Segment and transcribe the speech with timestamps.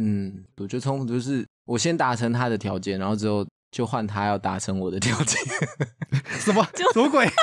[0.00, 5.42] 嗯，我觉得冲突就是我先达成他的条件，然后之后就换他要达成我的条件。
[6.38, 7.26] 什么什么鬼？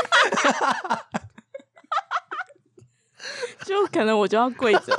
[3.65, 4.97] 就可能我就要跪着。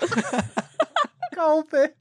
[1.34, 1.95] 高飞。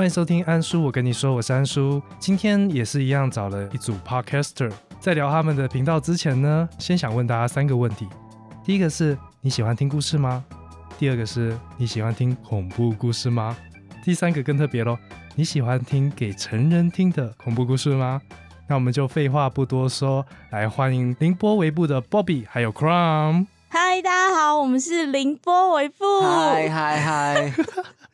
[0.00, 2.00] 欢迎收听安叔，我跟你说，我是安叔。
[2.18, 8.08] 今天也是一样，找了一组 podcaster，在聊他们的频道之前呢，先想问大家三个问题。
[8.64, 10.42] 第一个是你喜欢听故事吗？
[10.98, 13.54] 第二个是你喜欢听恐怖故事吗？
[14.02, 14.96] 第三个更特别喽，
[15.36, 18.22] 你喜欢听给成人听的恐怖故事吗？
[18.68, 23.48] 那我们就废话不多说，来欢迎凌波微步的 Bobby 还有 Crum。
[23.68, 26.22] 嗨，大家好，我们是凌波微步。
[26.22, 27.52] 嗨嗨嗨！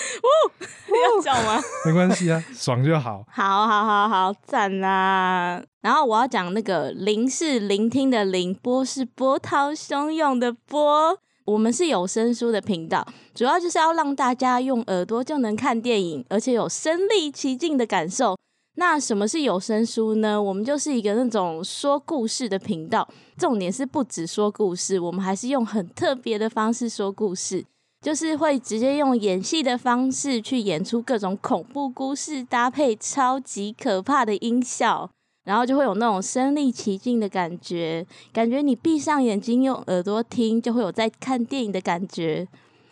[0.90, 1.60] 要叫吗？
[1.86, 3.24] 没关系啊，爽就好。
[3.30, 5.62] 好好好好，赞啦！
[5.80, 11.18] 然后我要讲那个“聆”是聆听的“聆”，“波”是波涛汹涌的“波”。
[11.46, 18.36] 我们是有声书的频道，主要就是要让大家用耳朵就能看电影，而且有身临其境的感受。
[18.76, 20.40] 那什么是有声书呢？
[20.40, 27.64] 我们就是一个那种说故事的频道，重点是不止说故事，我们还是用很特别的方式说故事。
[28.00, 35.10] 就是会直接用演戏的方式去演出各种恐怖故事，搭配超级可怕的音效，
[35.44, 42.48] 然后就会有那种身临其境的感觉，感觉你闭上眼睛用耳朵听，就会有在看电影的感觉。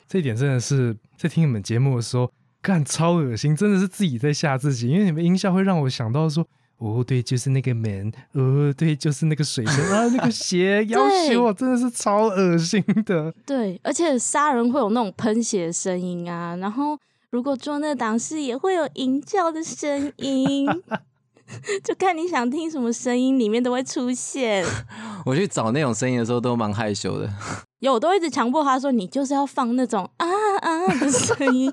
[0.06, 6.47] 这一点真的是在听你们节目的时候，干超恶心，真的是自己在吓自己，因为你们音效会让我想到说。
[6.79, 8.12] 哦，对，就是那个门。
[8.33, 13.33] 哦，对，就是那个水声啊，那个鞋， 要求我真的是超恶心的。
[13.45, 16.99] 对，而且杀人会有那种喷血声音啊，然后
[17.31, 20.67] 如果做那档事也会有吟叫的声音，
[21.84, 24.64] 就看你想听什么声音，里面都会出现。
[25.24, 27.30] 我去找那种声音的时候都蛮害羞的，
[27.80, 30.26] 有我都一直强迫他说，你就是要放那种啊
[30.60, 31.72] 啊的声音。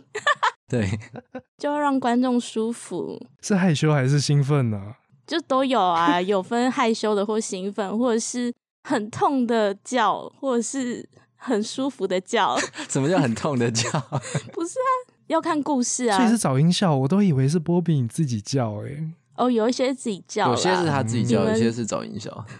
[0.67, 0.99] 对，
[1.57, 3.21] 就要让观众舒服。
[3.41, 4.95] 是害羞还是兴奋呢？
[5.27, 8.53] 就都有啊，有分害羞的或兴奋，或者是
[8.83, 12.57] 很痛的叫，或者是很舒服的叫。
[12.89, 13.89] 什么叫很痛的叫？
[14.53, 14.89] 不是啊，
[15.27, 16.17] 要看故事啊。
[16.17, 19.11] 所以是找音效，我都以为是波比你自己叫哎。
[19.35, 22.45] 哦，有一些自己叫，有些是他自己叫，有些是找音效。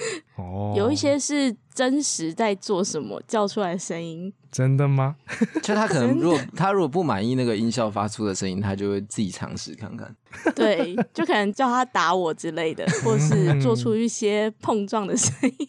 [0.36, 5.16] 哦，有一些是真实在做什么叫出来的声音，真的吗？
[5.62, 10.16] 就他可能如果他如果不满意那个音效发出的声音，他就会自己尝试看看。
[10.56, 15.68] 对，就可能叫他打我之类的，或是做出一些碰撞的声音。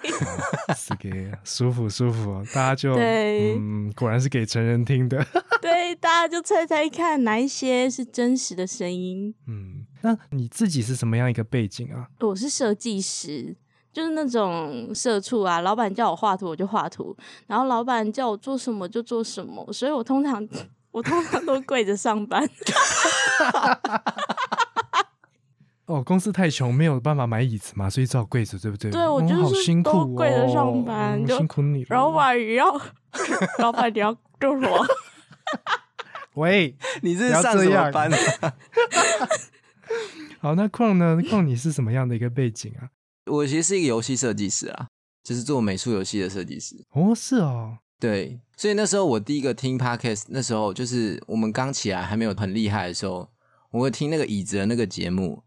[0.77, 5.25] 是给舒服舒服，大家就对，嗯，果然是给成人听的。
[5.61, 9.33] 对，大家就猜猜看哪一些是真实的声音。
[9.47, 9.70] 嗯，
[10.01, 12.07] 那你自己是什么样一个背景啊？
[12.19, 13.55] 我是设计师。
[13.93, 17.13] 就是那种社畜啊，老板叫我画图我就画图，
[17.45, 20.47] 然后老板叫我做什么就做什么，所以我通常
[20.91, 22.41] 我通常都跪着上班。
[25.87, 28.89] 哦，公司太穷，没有办法买椅子嘛，所以只好跪着，对不对？
[28.91, 31.87] 对，我就是都跪着上班，辛苦你了。
[31.93, 32.81] 老板你要，
[33.59, 34.87] 老板你要救我。
[36.35, 38.09] 喂，你这是上什么班？
[40.39, 41.21] 好，那矿呢？
[41.29, 42.89] 矿你是什么样的一个背景啊？
[43.31, 44.87] 我其实是一个游戏设计师啊，
[45.23, 46.83] 就是做美术游戏的设计师。
[46.91, 53.29] 哦，是哦，对，所以那时候我第一个听 podcast，那时候就是我们刚起来还没有很厉害的时候，
[53.69, 55.43] 我会听那个椅子的那个节目，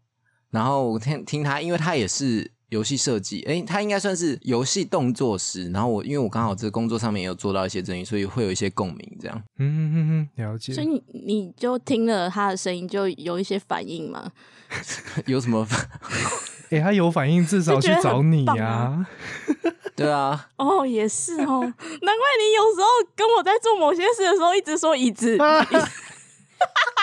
[0.51, 5.69] 然后我听听他，因为他也是游戏设计，诶，他应该算是游戏动作师。
[5.71, 9.43] 然后我因为我刚好这个工作上面也有做到一些争议，所以会有一些共鸣，这样。
[9.57, 10.73] 嗯嗯嗯，了解。
[10.73, 14.31] 所以你你就听了他的声音，就有一些反应嘛？
[15.27, 15.65] 有什么？
[16.71, 19.05] 哎，他有反应，至少去找你呀。
[19.95, 20.47] 对啊。
[20.57, 25.37] 哦，也是哦，难怪你有时候跟我在做某些事的时候，一直说椅子。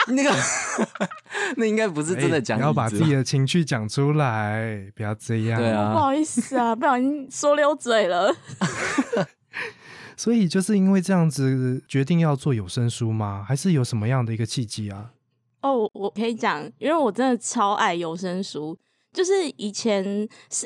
[0.14, 0.30] 那个，
[1.56, 2.58] 那应该不是真的讲。
[2.58, 5.60] 你要把自己的情绪讲出来，不要这样。
[5.60, 5.92] 对啊。
[5.92, 8.34] 不好意思啊，不小心说溜嘴了。
[10.16, 13.44] 所以就是因为这样子决定要做有声书吗？
[13.46, 15.10] 还是有什么样的一个契机啊？
[15.62, 18.76] 哦，我可以讲，因为我真的超爱有声书。
[19.12, 20.02] 就是以前，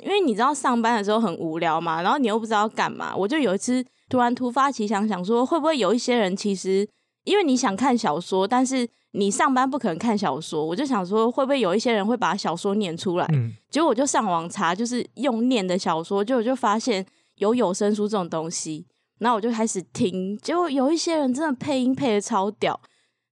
[0.03, 6.89] 因为你知道上班的时候很无聊嘛，然后你又不知道干嘛，我就有一次突然突发奇想，想说会不会有一些人其实，
[7.27, 13.29] 因为你想看小说，但是你上班不可能看小说，我就想说会不会有一些人会把小说念出来。
[13.69, 18.87] 结果我就上网查，就是用念的小说，就我就发现有有声书这种东西，
[19.19, 22.81] 然后我就开始听，结果有一些人真的配音配的超屌。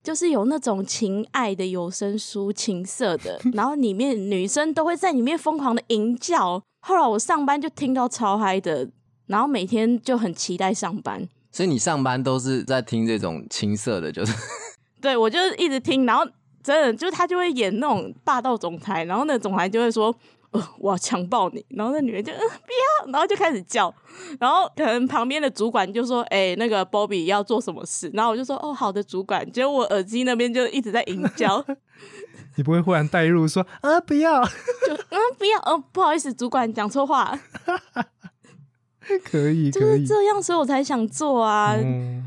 [0.02, 6.62] 就是有那种情爱的有声书，情色的， 然后里面女生都会在里面疯狂的吟叫。
[6.80, 8.86] 后来我上班就听到超嗨的，
[9.28, 11.26] 然后每天就很期待上班。
[11.54, 14.34] 所以你上班都是在听这种青涩的，就是
[15.00, 16.26] 对我就是一直听，然后
[16.64, 20.14] 真的就是他就会演那种霸道总裁，然后那总裁就会说。
[20.50, 23.92] 呃，我要强暴你，然后那女人就呃不要，然后就开始叫，
[24.38, 29.44] 然后可能旁边的主管就说，哎，那个 Bobby 要做什么事，然后我就说，哦，好的，主管。
[29.50, 31.60] 结果我耳机那边就一直在吟叫，
[32.54, 37.36] 你不会忽然带入说啊不要，就嗯不要，哦不好意思，主管讲错话。
[39.24, 41.76] 可以， 就是这样，所以我才想做啊。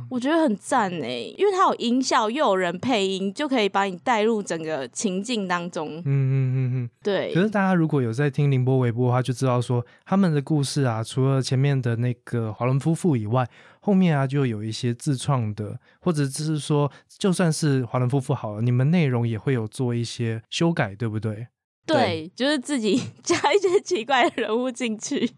[0.09, 5.97] 我觉得很赞哎，因为它有音效，又有人配音，就可以把你带入整个情境当中。
[5.97, 7.33] 嗯嗯嗯嗯，对。
[7.33, 13.45] 可是大家如果有在听凌波微波的话，就知道说他们的故事啊，除了前面的那个华伦夫妇以外，
[13.81, 21.47] 后面啊就有一些自创的，或者只是说，就算是华伦夫妇好了，你们内容也会有做一些修改，对不对？
[21.87, 25.29] 对，就是自己 加一些奇怪的人物进去。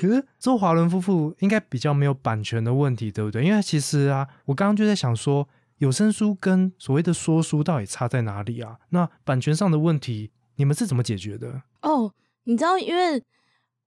[0.00, 3.44] 可是周华伦夫妇应该比较没有版权的问题，对不对？
[3.44, 5.46] 因为其实啊，我刚刚就在想说，
[5.78, 8.78] 有声书跟所谓的说书到底差在哪里啊？
[8.90, 11.62] 那版权上的问题，你们是怎么解决的？
[11.82, 12.12] 哦，
[12.44, 13.22] 你知道，因为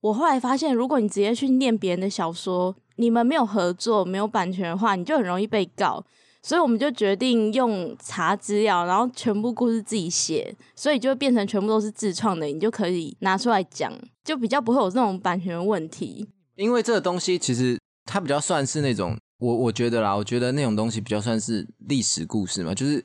[0.01, 6.06] 我后来发现，如果你直接去念别人的小说，你们没有合作、没有版权的话，你就很容易被告。
[6.44, 13.92] 所以我们就决定用查资料，然后全部故事自己写，所以就变成全部都是自创的，你就可以拿出来讲，
[14.25, 16.28] 就比较不会有这种版权问题。
[16.56, 23.04] 因为这个东西其实它比较算是那种，我我觉得啦，我觉得那种东西比较算是历史故事嘛，就是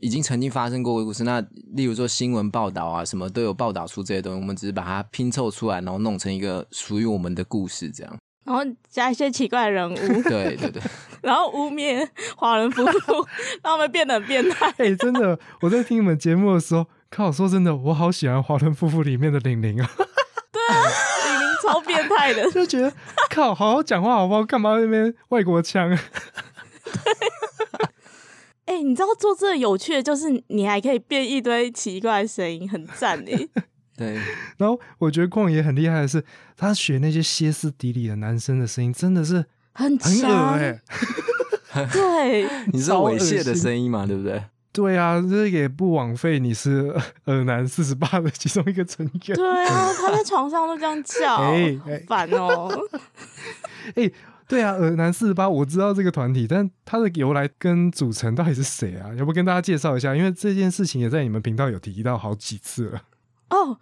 [0.00, 1.24] 已经曾经发生过的故事。
[1.24, 8.16] 那例如说新闻报道啊，什么都有报道出这些东西，我们只是把它拼凑出来，然后弄成一个属于我们的故事这样。
[8.48, 10.82] 然后加一些奇怪的人物，对 对对，
[11.20, 13.12] 然后污蔑华人夫妇，
[13.62, 14.72] 让他们变得很变态。
[14.78, 19.90] 哎，真的，我在听你们节目的时候，靠，说真的，我好喜欢华人夫妇里面的玲玲啊。
[20.50, 20.82] 对啊，
[21.26, 22.90] 玲玲超变态的，就觉得
[23.28, 24.42] 靠，好好讲话好不好？
[24.42, 25.90] 干嘛那边外国腔？
[28.64, 33.46] 哎，你知道做这有趣的，就是你还可以变一堆奇怪的声音，很赞哎。
[33.98, 34.14] 对，
[34.56, 36.24] 然后我觉得旷野很厉害的是，
[36.56, 40.80] 他学那些歇斯底里的男生的声音，真的是很很恶哎。
[41.92, 44.06] 对， 你是猥亵的声音嘛？
[44.06, 44.42] 对不对？
[44.72, 49.36] 对啊，这也不枉费你是耳男四十八的其中一个成员。
[49.36, 52.70] 对啊，他在床上都这样叫，哎，烦哦。
[53.96, 54.10] 哎，
[54.46, 59.10] 对啊，耳男四十八，我知道这个团体，但他的由来跟组成到底是谁啊？
[59.18, 60.14] 要不跟大家介绍一下？
[60.14, 63.02] 因为这件事情也在你们频道有提到好几次了。
[63.50, 63.78] 哦，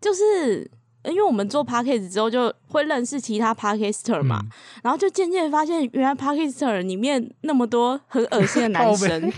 [0.00, 0.70] 就是
[1.04, 4.16] 因为我们做 p a c k a g e 之后，就会认识其他 p a c k a g e
[4.16, 4.40] r 嘛，
[4.82, 9.32] 然后就渐渐发现，原来 p a c k a g e r 里面那么多很恶心的男生。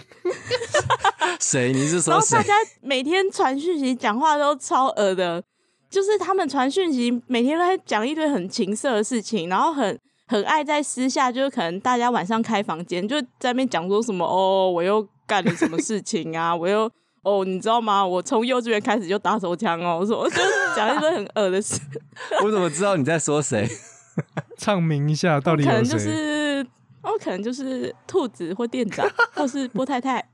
[1.41, 1.73] 谁？
[1.73, 2.13] 你是说？
[2.13, 5.43] 然后大家每天传讯息、讲话都超恶的，
[5.91, 16.91] 就是他们传讯息，每天都在讲一堆很情色的事情，然后很很爱在私下，就是可能大家晚上开房间，就在那边讲说什么哦，我又干了什么事情啊，我又。
[17.25, 18.07] 哦，你知道吗？
[18.07, 20.37] 我从幼稚园开始就打手枪哦，我说我就
[20.77, 21.81] 讲一堆很恶的事。
[22.45, 23.69] 我怎么知道你在说谁？
[24.57, 26.65] 唱名一下，到底可能就是
[27.03, 29.05] 哦，可能就是兔子或店长
[29.35, 30.25] 或是波太太。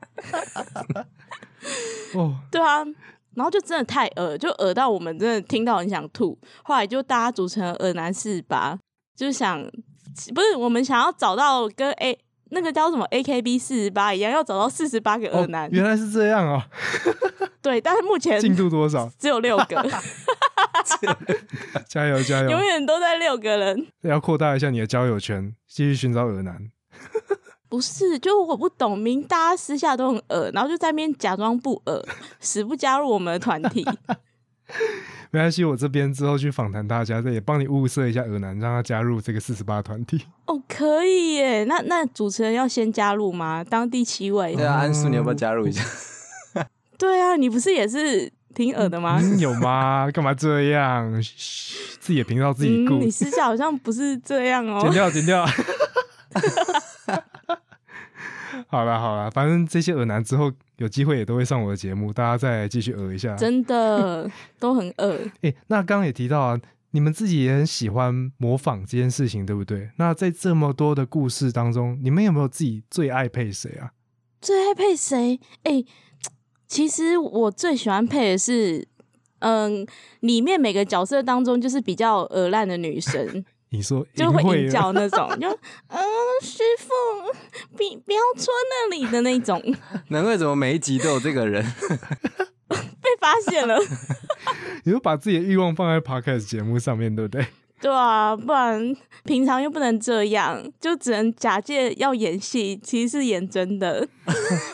[2.14, 2.84] 哦，对啊，
[3.34, 6.36] 然后就真的太恶，就恶到我们真的听到很想吐。
[6.62, 8.78] 后来就大家组成恶男四吧，
[9.16, 9.62] 就是想
[10.34, 12.18] 不是我们想要找到跟 A。
[12.50, 16.66] 那个叫什么 AKB 四十八一样，要找到四十八个二男，原来是这样啊！
[17.62, 19.10] 对，但是目前进度多少？
[19.18, 19.64] 只有六个，
[21.86, 22.50] 加油加油！
[22.50, 23.86] 永远都在六个人。
[24.02, 26.70] 要扩大一下你的交友圈，继续寻找耳男。
[27.68, 32.04] 不是，就我不懂，明大家私下都很恶，然后就在那边假装不恶，
[32.40, 33.86] 死不加入我们的团体。
[35.32, 40.24] 没关系，我这边之后去访谈大家，这也帮你物色一下耳男，让他加入这个四十八团体。
[40.46, 41.64] 哦，可以耶。
[41.64, 43.62] 那那主持人要先加入吗？
[43.62, 44.56] 当第七位。
[44.56, 45.84] 对啊，安叔，你要不要加入一下？
[46.98, 49.20] 对啊，你不是也是挺耳的吗？
[49.38, 50.10] 有吗？
[50.12, 51.12] 干嘛这样？
[52.00, 52.94] 自己的频道自己顾。
[52.94, 54.80] 你私下好像不是这样哦。
[54.82, 55.46] 剪掉，剪掉。
[58.68, 63.34] 好了好了，反正这些耳男之后有机会也都会上我的节目，大家再继续耳一下。
[63.36, 65.30] 真的 都很耳。
[65.42, 66.60] 哎，那刚刚也提到啊，
[66.92, 69.90] 你们自己也很喜欢模仿这件事情，对不对？
[69.96, 73.92] 那在这么多的故事当中，你们有没有自己最爱配谁啊？
[74.40, 75.38] 最爱配谁？
[75.64, 75.84] 哎，
[76.66, 78.88] 其实我最喜欢配的是，
[79.40, 79.86] 嗯，
[80.20, 83.44] 里面每个角色当中就是比较耳烂的女神。
[83.70, 85.48] 你说就会淫秽淫叫那种，就
[85.88, 86.00] 嗯，
[86.42, 86.88] 师傅，
[87.72, 89.62] 不不要戳那里的那种，
[90.08, 91.64] 难怪怎么每一集都有这个人。
[93.02, 93.76] 被发现了。
[94.84, 97.46] 你就把自己的欲望放在 podcast 节目上面，对不对？
[97.80, 104.06] 对啊，不然平常又不能这样，就只能假借要演戏，其实是演真的，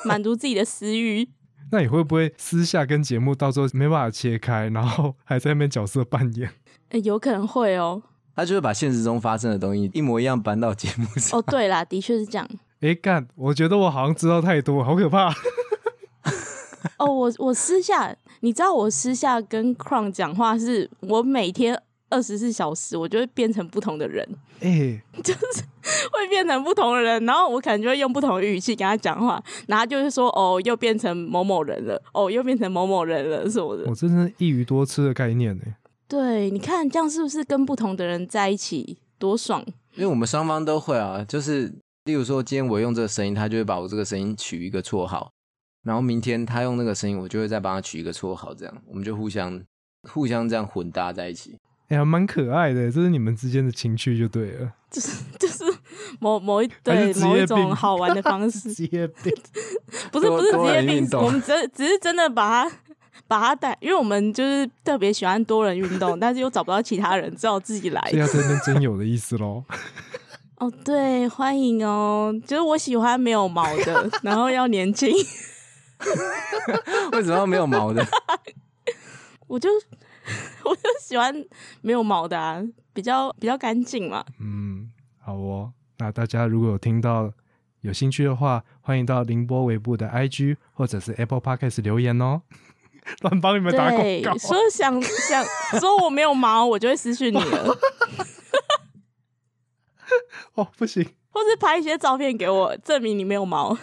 [0.04, 1.28] 满足自己的私欲。
[1.70, 6.50] 那你会不会私下跟节目到时候没办法切开，然后还在那边角色扮演？
[6.90, 8.02] 诶有可能会哦。
[8.36, 11.40] 他就会把现实中发生的东西一模一样搬到节目上。
[11.40, 12.46] 哦，对啦，的确是这样。
[12.80, 13.26] 哎，干！
[13.34, 15.34] 我觉得我好像知道太多，好可怕。
[16.98, 24.28] 哦，我我私下，你知道我私下跟 Crown 讲话是，我每天二十四小时，我就会变成不同的人，
[24.60, 25.64] 哎， 就是
[26.12, 33.94] 会变成不同的人，然后我可能就会用不同的语气跟他讲话，然后他就是说，哦，又变成某某人了，哦，又变成某某人了，什么的我。
[33.94, 35.64] 真是一鱼多吃的概念呢。
[36.08, 39.64] 对，你看这样是不是跟不同的人在一起多爽？
[39.94, 41.72] 因为我们双方都会啊，就是
[42.04, 45.32] 例如说，今天我用这个声音，他就会把我这个声音取一个绰号，
[45.82, 49.60] 然后明天他用那个声音，我就会再帮他取一个绰号，这样我们就互相
[50.02, 51.58] 互相这样混搭在一起。
[51.88, 54.72] 哎呀，蛮可爱的，这是你们之间的情趣就对了。
[54.90, 55.64] 就是就是
[56.20, 59.32] 某某一 还对某一种好玩的方式， 职业病。
[60.12, 62.76] 不是不是多职业病，我们只只是真的把它
[63.28, 68.20] 把它带，因为我们就是特别喜欢多人运动， 但是又找不到其他人，只好自己来所以。
[68.20, 69.64] 要在那真有的意思喽。
[70.58, 75.12] 哦，对，欢迎哦，就是我喜欢没有毛的， 然后要年轻，
[77.12, 78.04] 为什么要没有毛的？
[79.46, 79.68] 我就
[80.64, 81.32] 我就喜欢
[81.82, 84.24] 没有毛的啊，比较比较干净嘛。
[84.40, 85.72] 嗯，好哦。
[85.98, 87.32] 那大家如果有听到
[87.82, 92.42] 有兴趣的话，欢迎到凌波微步的 IG 或者是 Apple Podcast 留言哦。
[93.22, 95.44] 乱帮你们打广对告，，说想想
[95.78, 97.78] 说我没有毛，我就会私讯你了，
[100.54, 103.76] 哦，不行，或是拍一些照片给我，证明你没有毛。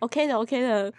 [0.00, 0.92] OK 的，OK 的。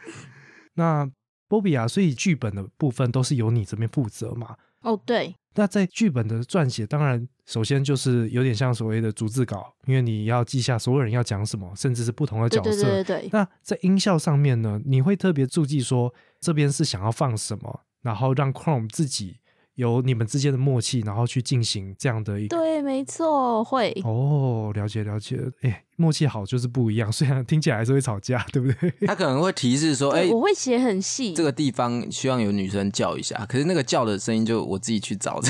[0.74, 1.10] 那
[1.48, 4.56] 波比啊，所以剧本的部分都是由你这边负责嘛？
[4.82, 12.72] 哦，对，那在剧本的撰写，当然首先就是有点像所谓的逐字稿，因为你要记下所有人要讲什么，甚至是不同的角色。
[12.72, 13.30] 对对对对。
[13.32, 19.38] 那在音效上面呢，你会特别注记说这边是想要放什么，然后让 Chrome 自己
[19.76, 22.58] 有你们之间的默契，然后去进行这样的一个。
[22.58, 23.96] 对，没错，会。
[24.04, 28.92] 哦，了解了解，哎，默契好就是不一样，虽然听起来还是会吵架，对不对？
[29.06, 31.34] 他可能会提示说：“哎、对我会写很细。
[31.34, 35.50] 这个地方希望有女生叫一下。”可是那个叫的声音就我自己去找的。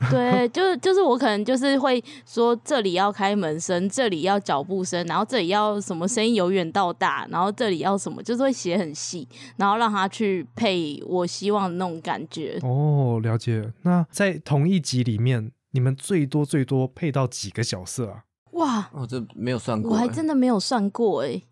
[0.10, 9.26] 对，就是就是我可能就是会说这里要开门声，这里要脚步声，然后这里要什么声音由远到大，然后这里要什么，就是会写很细，
[9.56, 12.60] 然后让他去配我希望的那种感觉。
[12.62, 13.72] 哦，了解。
[13.82, 18.22] 那在同一集里面，你们最多最多配到几个角色啊？
[18.52, 21.42] 哇，哦，这没有算过，我还哎真的没有算过哎，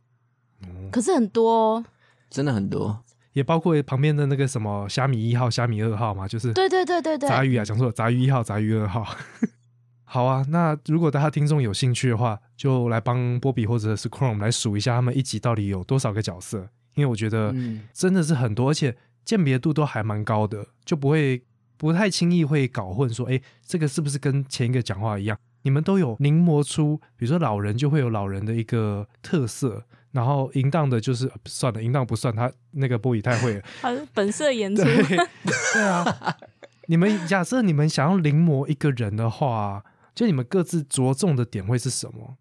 [0.63, 1.85] 嗯可是很多哦。
[2.31, 3.03] 真的很多。
[3.37, 9.07] 也包括旁边的那个什么虾米一号、虾米二号嘛，就是对对对对对，杂鱼啊，讲错了，杂鱼一号、杂鱼二号。
[10.05, 21.43] 好啊，那如果大家听众有兴趣的话，就来帮波比或者是 Chrome 来数一下他们一集到底有多少个角色，因为我觉得嗯真的是很多，而且鉴别度都还蛮高的，就不会
[21.77, 25.37] 不太轻易会搞混说，哎，这个是不是跟前一个讲话一样？
[25.61, 29.85] 你们都有临摹出，比如说老人就会有老人的一个特色，
[30.17, 34.83] 然后淫荡的就是呃算了，淫荡不算，他那个波比太会了， 他是本色演出。
[34.83, 35.17] 对
[35.75, 36.37] 对啊，
[36.89, 42.39] 你们假设你们想要临摹一个人的话，就你们各自着重的点会是什么？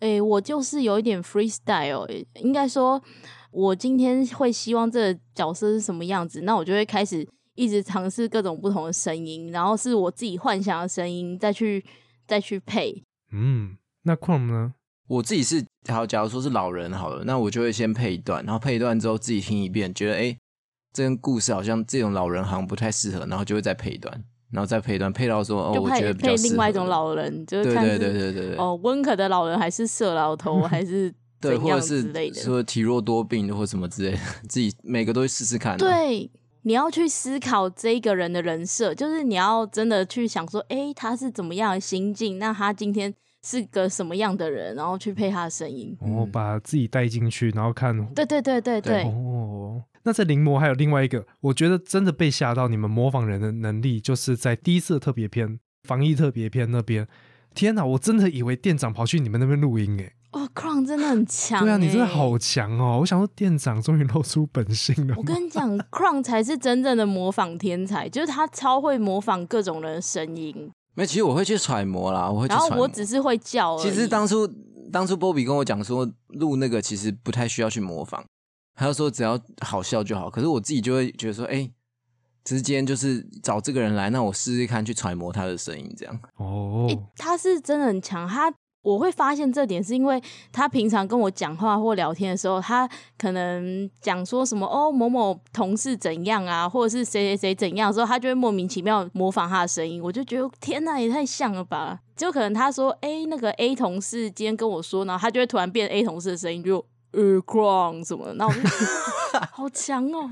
[0.00, 3.02] 诶、我就是有一点 freestyle，、诶应该说，
[3.50, 11.84] 我今天会希望这个角色是什么样子，那我就会开始一直尝试各种不同的声音，然后是我自己幻想的声音，再去
[12.26, 13.02] 再去配。
[13.32, 14.74] 嗯，那 Chrome 呢？
[15.08, 20.36] 我自己是好，假如说是老人好了，那我就会先配一段，然后配一段之后自己听一遍，觉得哎、
[20.92, 32.40] 这个故事好像这种老人好像不太适合，然后就会再配一段，然后再配一段，配到说哦，我觉得比较配适合另外一种老人，就是看是对对对对哦温可的老人还是色老头还是 对，或者是之类的。
[32.40, 34.18] 说体弱多病的或什么之类的，
[34.48, 36.28] 自己每个都会试试看、啊。，对，
[36.62, 42.38] 你要去思考这一个人的人设，就是你要真的去想说，哎，他是怎么样的心境？
[42.38, 44.74] 那他今天是个什么样的人？
[44.74, 45.96] 然后去配他的声音。
[46.00, 57.06] 哦，把自己带进去，然后看对对对对对，哦，那在临摹还有另外一个，我觉得真的被吓到，你们模仿人的能力，就是在第一次特别篇、防疫特别篇那边。
[57.54, 60.12] 天哪，我真的以为店长跑去你们那边录音哎。
[60.30, 62.12] 哦，Crown 真的很强、 对啊，你真的欸。
[62.12, 62.98] 好强哦！
[63.00, 65.14] 我想说，店长终于露出本性了。
[65.16, 70.70] 我跟你讲， Crown 才是真正的模仿天才，就是他超会模仿各种人的声音。
[70.98, 72.68] 没，其实我会去揣摩啦，我会去揣摩。
[72.70, 73.82] 然后我只是会叫而已。
[73.84, 74.44] 其实当初
[74.90, 78.24] 当初波比跟我讲说录那个其实不太需要去模仿，
[78.74, 80.28] 他就说只要好笑就好。
[80.28, 81.70] 可是我自己就会觉得说，哎、
[82.42, 86.20] 之间就是找这个人来，那我试试看去揣摩他的声音，这样。
[86.34, 88.52] 哦，欸他是真的很强，他
[88.92, 102.00] 我会发现这点是因为他平常跟我讲话或聊天的时候，他可能讲说什么哦某某同事怎样啊，或者是谁谁谁怎样的时候，他就会莫名其妙模仿他的声音，我就觉得天呐，也太像了吧！
[102.16, 106.78] 就可能他说哎、那个 A 同事今天跟我说，然后他就会突然变 A 同事的声音，就
[107.12, 108.60] 呃 c r o n 什么，那我就
[109.52, 110.30] 好强哦，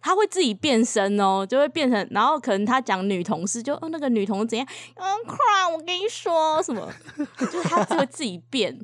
[0.00, 6.88] 他会自己变身哦，就会变成，然后可能他讲女同事就哦那个女同事怎样，嗯，Crown 我跟你说什么，
[7.38, 8.78] 就是他就会自己变，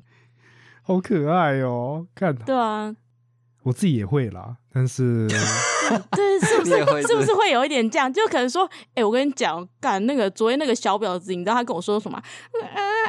[0.83, 2.07] 好可爱哦！
[2.15, 2.95] 看，对啊，
[3.63, 5.27] 我自己也会啦，但是
[6.13, 7.07] 对，是不是？
[7.07, 7.35] 是不是？
[7.35, 8.11] 会有一点这样？
[8.13, 12.21] 就可能说，哎、我跟你讲，干那个昨天那个小婊子，你知道他跟我说什么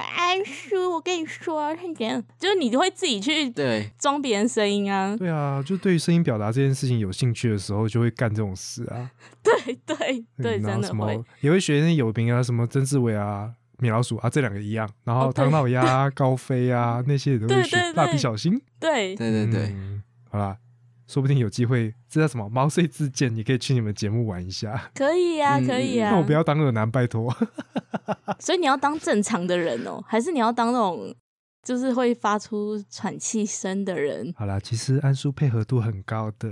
[0.02, 2.24] 安叔，我跟你说，他怎样？
[2.40, 9.10] 就是你会自己去对，装别人声音啊，对啊，就对于声音表达这件事情有兴趣的时候，就会干这种事啊。
[9.44, 11.26] 对对对，嗯然后什真的会么。
[11.42, 14.90] 也会学那些有名啊，什么曾志伟啊、米老鼠啊，这两个一样。
[15.04, 17.76] 然后唐老鸭、啊、 高飞啊那些也都会学。
[17.76, 20.58] 对对蜡笔小新，对，对对对，嗯好啦，
[21.12, 24.90] 说不定有机会，这叫什么毛遂自荐，你可以去你们节目玩一下。
[24.96, 27.30] 可以呀、嗯可以呀、那我不要当恶男，拜托。
[28.40, 31.14] 所以你要当正常的人哦，还是你要当那种
[31.62, 34.34] 就是会发出喘气声的人？
[34.38, 36.50] 好啦，其实安叔配合度很高的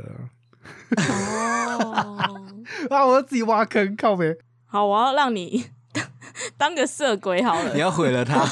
[0.97, 2.17] 哦，
[2.91, 4.35] 啊，我要自己挖坑，靠呗。
[4.65, 5.67] 好，我要让你
[6.57, 7.79] 当个色鬼好了你。
[7.79, 8.45] 要毁了他。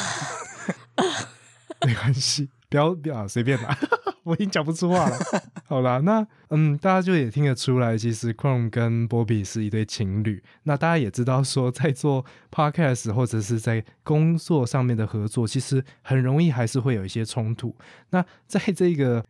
[1.86, 3.78] 没关系，不要不要随便啦，
[4.24, 5.18] 我已经讲不出话了。
[5.66, 10.44] 好啦，那嗯，大家就也听得出来，其实 Chrome 跟 Bobby 是一对情侣。
[10.64, 17.76] 那大家也知道说，在做 Podcast 或者是在工作上面的合作，其实很容易还是会有一些冲突。
[18.10, 19.24] 那在这个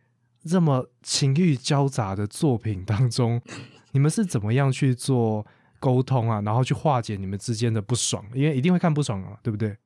[0.44, 3.40] 这么情欲交杂的作品当中，
[3.92, 5.44] 你们是怎么样去做
[5.80, 6.40] 沟通啊？
[6.44, 8.24] 然后去化解你们之间的不爽？
[8.34, 9.76] 因为一定会看不爽啊，对不对？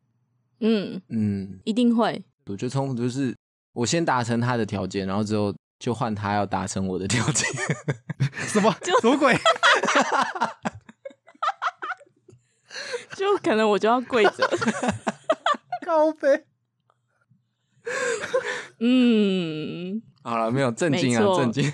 [0.61, 2.23] 嗯，嗯，一定会。
[2.47, 3.35] 我觉得冲突就是
[3.73, 7.49] 我先达成他的条件，然后之后就换他要达成我的条件。
[8.49, 9.37] 什么什么鬼？
[13.17, 14.51] 就可能我就要跪着。
[15.85, 16.45] 高飞。
[18.81, 21.73] 嗯，好了，没有震惊啊，震惊。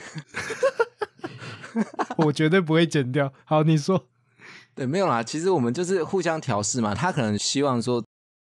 [2.16, 3.32] 我绝对不会剪掉。
[3.44, 4.08] 好，你说，
[4.74, 5.22] 对，没有啦。
[5.22, 6.94] 其实我们就是互相调试嘛。
[6.94, 8.02] 他可能希望说，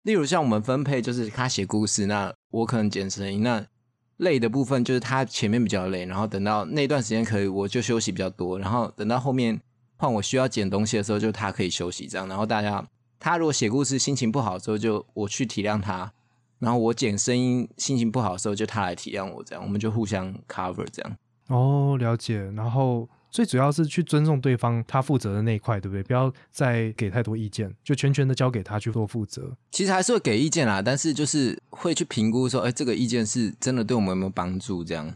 [0.04, 3.42] 例如像我们分配，就是他写故事，那我可能剪声音。
[3.42, 3.66] 那
[4.18, 8.60] 累的部分就是他前面比较累，然后等到那段时间可以，我就休息比较多。
[8.60, 9.60] 然后等到后面
[9.98, 12.28] 换我需要剪东西的时候，就他可以休息这样。
[12.28, 12.86] 然后大家，
[13.20, 16.12] 他如果写故事心情不好的时候，就我去体谅他。
[16.60, 21.18] 然后我剪声音心情不好的时候，就他来体谅我，这样我们就互相 cover 这样。
[21.48, 22.40] 哦，了解。
[22.52, 26.04] 然后最主要是去尊重对方他负责的那一块，对不对？
[26.04, 29.52] 不要再给太多意见，就全权的交给他去做负责。
[29.72, 35.12] 其实还是会给意见啦，但是就是会去评估说，哎，这个意见是真的对我们有没有帮助这样。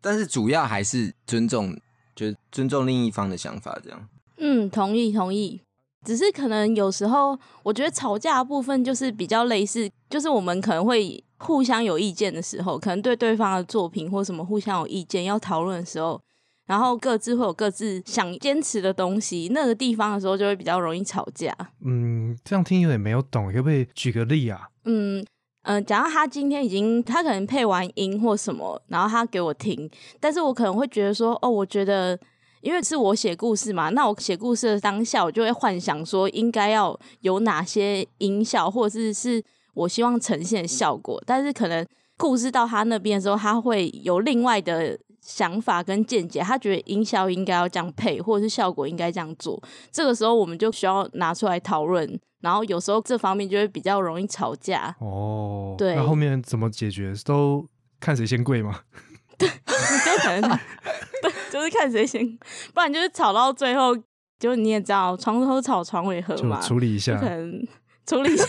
[0.00, 1.76] 但是主要还是尊重，
[2.14, 4.08] 就是尊重另一方的想法这样。
[4.38, 5.60] 嗯，同意同意。
[6.04, 16.20] 只是可能有时候，我觉得吵架的部分就是比较类似，就是我们可能会互相有意见的时候，可能对对方的作品或什么互相有意见要讨论的时候，
[16.66, 21.56] 然后各自会有各自想坚持的东西，那个地方的时候就会比较容易吵架。
[21.84, 24.68] 嗯，这样听有点没有懂，可不可以举个例啊？
[24.84, 25.20] 嗯
[25.62, 32.18] 嗯、呃假如他今天已经他可能配完音或什么，然后他给我听，但是我可能会觉得说，哦，我觉得
[32.62, 39.40] 因为是我写故事嘛，那我写故事的当下，我就会幻想说应该要有哪些音效，或者是是
[39.74, 44.98] 我希望呈现的效果，但是可能故事到他那边的时候，他会有另外的。
[45.26, 49.60] 想法跟见解，他觉得音效应该要这样配，或者是效果应该这样做。
[49.90, 52.18] 这个时候，我们就需要拿出来讨论。
[52.40, 54.94] 然后有时候这方面就会比较容易吵架。
[55.00, 57.12] 哦，对那后面怎么解决？
[57.24, 57.66] 都
[57.98, 58.82] 看谁先跪吗？
[59.40, 60.40] 你 就可能
[61.22, 62.24] 对，就是看谁先，
[62.72, 63.96] 不然就是吵到最后，
[64.38, 67.66] 就你也知道，床头吵，床尾和就嘛，就处理一下可，能
[68.06, 68.44] 处理一下，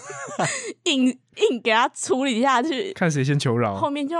[0.84, 3.90] 硬硬给他处理下去，看谁先求饶后饶。
[3.90, 4.16] 面就，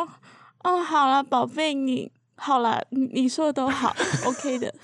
[0.65, 3.95] 哦，好了，宝贝，你好了，你你说的都好，
[4.27, 4.75] OK 的，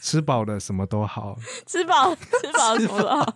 [0.00, 1.38] 吃饱了什么都好。
[1.66, 3.34] 吃饱吃饱 什么都好。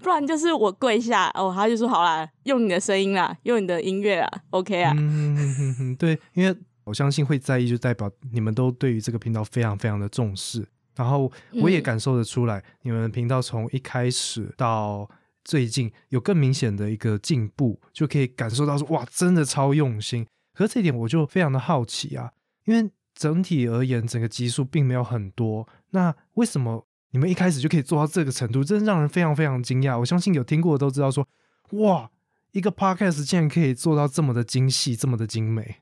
[0.00, 10.66] 不然就是我跪下哦，他就说好啦，用你的声音啦，用你的音乐啦，OK 啊，嗯哼哼哼，对，因为我相信会在意，就代表你们都对于这个频道非常非常的重视。
[10.94, 11.30] 然后
[11.62, 15.08] 我也嗯感受得出来，你们频道从一开始到
[15.48, 20.26] 最近有更明显的一个进步，就可以感受到说哇，真的超用心。
[20.52, 22.32] 可是这一点我就非常的好奇啊，
[22.66, 28.62] 因为整体而言，整个集数并没有很多，那为什么你们一开始就可以做到这个程度？
[28.62, 29.98] 真的让人非常非常惊讶。
[29.98, 31.26] 我相信有听过的都知道说，
[31.70, 32.10] 哇，
[32.52, 35.76] 一个 podcast 竟然可以做到这么的精细，这么的精美。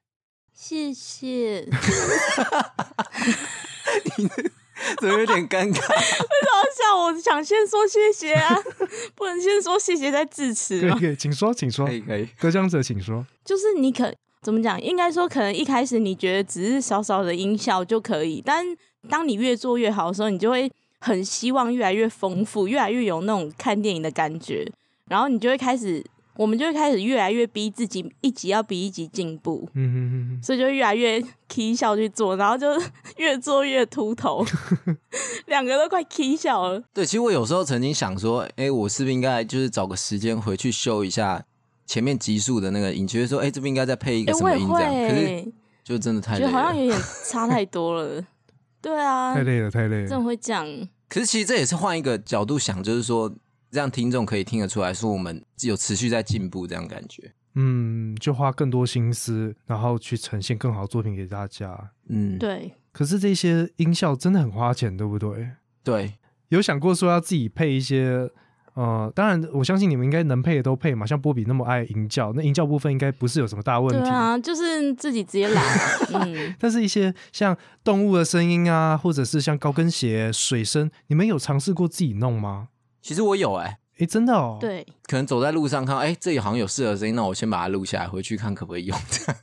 [0.53, 1.69] 谢谢。
[5.01, 5.81] 怎么有点尴尬？
[5.87, 8.55] 好笑，我想先说谢谢啊，
[9.15, 10.97] 不能先说谢谢再致辞吗？
[10.99, 13.25] 可以可以，请说，请说可，以可以，得奖者请说。
[13.45, 14.12] 就是你可
[14.43, 14.81] 怎么讲？
[14.81, 18.65] 应该说，可能一开始你觉得只是少少的音效就可以，但
[19.09, 24.67] 当你越做越好的时候，你就会很希望越来越丰富，越来越有那种看电影的感觉，
[25.09, 26.05] 然后你就会开始，
[26.37, 29.68] 我们就会开始越来越逼自己，一集要比一集进步。
[29.75, 30.42] 嗯哼哼哼。
[30.42, 32.68] 所以就越来越 k 笑去做，然后就
[33.16, 34.44] 越做越秃头，
[35.46, 36.83] 两个都快 k 笑了。
[36.92, 41.44] 对，其实我有时候曾经想说，哎，我是不是应该就是找个时间回去修一下
[41.87, 45.53] 前面集数的那个音，觉得说，哎，这边应该再配一哎、个什么音这样，可是，
[45.85, 46.53] 就真的太觉累了。
[46.53, 48.25] 得好像有点差太多了。
[48.83, 50.22] 对啊，太累了，太累真的了。
[50.25, 50.66] 会这样。
[51.09, 53.33] 可是其实这也是换一个角度想，就是说
[53.71, 57.33] 让听众可以听得出来说我们有持续在进步这样感觉。
[57.55, 61.91] 嗯，就花更多心思，然后去呈现更好的作品给大家。
[62.09, 65.49] 嗯，对，可是这些音效真的很花钱，对不对？
[65.83, 66.15] 对，
[66.49, 68.31] 有想过说要自己配一些？
[68.75, 71.07] 呃，当然，我相信你们应该能配的都配嘛。
[71.07, 74.03] 像波比那么爱音效，那音效部分应该不是有什么大问题。
[74.03, 75.99] 对啊，就是自己直接来啊。
[76.27, 82.69] 嗯，但是，一些像动物的声音啊，或者是像高跟鞋、水声，你们有尝试过自己弄吗？
[83.07, 88.99] 其实我有哎、哎，真的哦。，对，可能走在路上看到，哎，这里好像有适合的声音，那我先把它录下来，回去看可不可以用。
[89.09, 89.37] 这 样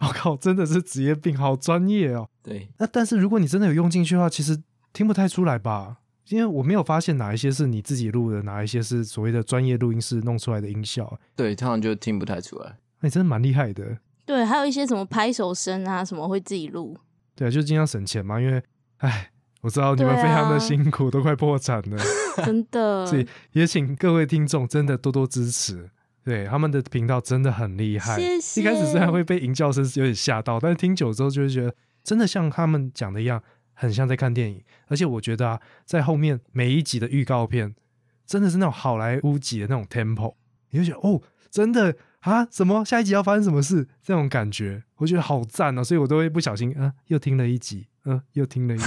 [0.00, 2.28] 我、靠，真的是职业病，好专业哦。
[2.42, 5.96] 对，那但是如果你真的有用进去的话，其实听不太出来吧？
[6.28, 11.18] 因为我没有发现哪一些是你自己录的，哪一些是所谓的专业录音室弄出来的音效。
[11.34, 12.76] 对，通常就听不太出来。
[13.00, 13.96] 那、你真的蛮厉害的。
[14.26, 16.98] 对，还有一些什么拍手声啊，什么会自己录。
[17.34, 18.62] 对啊，就尽量省钱嘛，因为，
[18.98, 19.30] 哎，
[19.62, 21.96] 我知道你们非常的辛苦，都快破产了，
[22.44, 25.90] 真的所以也请各位听众真的多多支持。
[26.24, 28.18] 对他们的频道真的很厉害。
[28.18, 33.42] 谢谢一开始虽然会被吟叫声有点吓到，但是听久之后就会觉得，真的像他们讲的一样，
[33.74, 34.64] 很像在看电影。
[34.86, 37.74] 而且我觉得啊，在后面每一集的预告片，
[38.24, 40.34] 真的是那种好莱坞级的那种 tempo，
[40.70, 41.20] 你就觉得哦，
[41.50, 48.86] 真的啊，什么下一集要发生什么事这种感觉，我觉得好赞哦，所以我都会不小心，啊、又听了一集，嗯、又听了一集。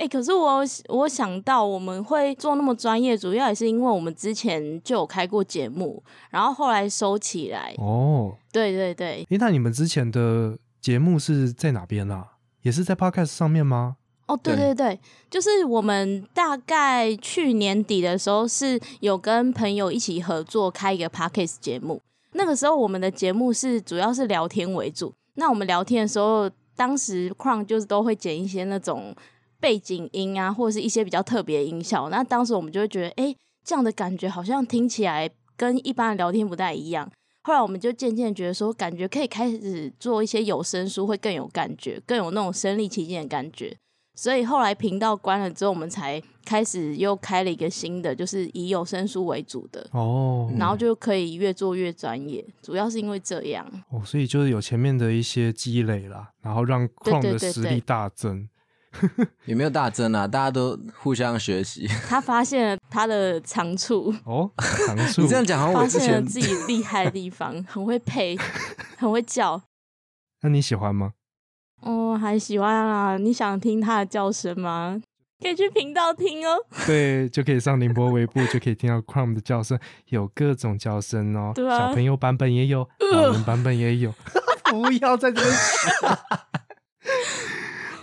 [0.00, 7.74] 哎、可是我我想到我们会做那么专业，主要也是因为我们之前就有开过节目，然后后来收起来。
[7.76, 12.26] 哦，对对对，诶，那你们之前的节目是在哪边啊？
[12.62, 13.96] 也是在 podcast 上面吗？
[14.26, 22.00] 哦，对对对对，就是我们大概去年底的时候是有跟朋友一起合作开一个 podcast 节目。
[22.32, 25.12] 那个时候我们的节目是主要是聊天为主。
[25.34, 29.14] 那我们聊天的时候，当时 Crown 就是都会剪一些那种
[29.60, 32.08] 背景音啊，或者是一些比较特别的音效。
[32.08, 37.10] 那当时我们就会觉得，哎，这样的感觉好像听起来跟一般的聊天不太一样。
[37.42, 43.76] 后来我们就渐渐觉得说，感觉可以开始做一些有声书，会更有感觉，更有那种身临其境的感觉。
[44.14, 52.44] 所以后来频道关了之后，我们才开始又开了一个新的，就是以有声书为主的，哦，然后就可以越做越专业。
[52.60, 58.46] 主要是因为这样，哦，所以就是有前面的一些积累啦，然后让对 Chrome 对对对的实力大增。
[59.46, 60.26] 有没有大增啊？
[60.26, 61.86] 大家都互相学习。
[62.08, 64.50] 他发现了他的长处，哦，
[64.86, 68.36] 长处你这样讲，好像我之发现自己厉害的地方， 很会配，
[68.98, 69.62] 很会叫。
[70.42, 71.12] 那你喜欢吗？
[71.82, 73.16] 哦，还喜欢啊！
[73.16, 75.00] 你想听他的叫声吗？
[75.42, 76.58] 可以去频道听哦。
[76.86, 81.52] 对，就可以上宁波微步，就可以听到 Crumb 的叫声，有各种叫声哦。
[81.54, 84.12] 对啊小朋友版本也有，老人版本也有。
[84.70, 85.52] 不要在这边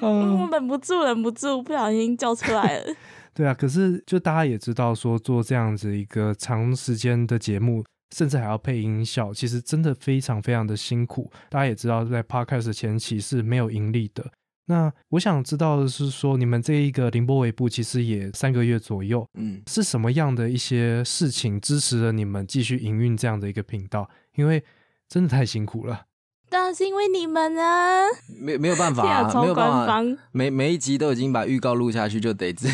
[0.02, 2.96] 嗯，忍不住，忍不住，不小心叫出来了。
[3.34, 7.84] 对啊，可是就大家也知道，说做这样子一个长时间的节目，
[8.16, 11.32] 甚至还要配音效，其实真的非常非常的辛苦。
[11.50, 14.26] 大家也知道，在 Podcast 前期是没有盈利的。
[14.70, 24.10] 那我想知道的是说，你们这一个凌波微步其实也三个月左右，嗯，是什么样的一些事情支持了你们继续营运这样的一个频道？
[24.36, 24.62] 因为
[25.08, 26.07] 真的太辛苦了。
[26.50, 28.04] 当然是因为你们啊！
[28.40, 30.18] 没没有办法、 天啊，没有办法，官方。
[30.32, 32.68] 每每一集都已经把预告录下去，就得自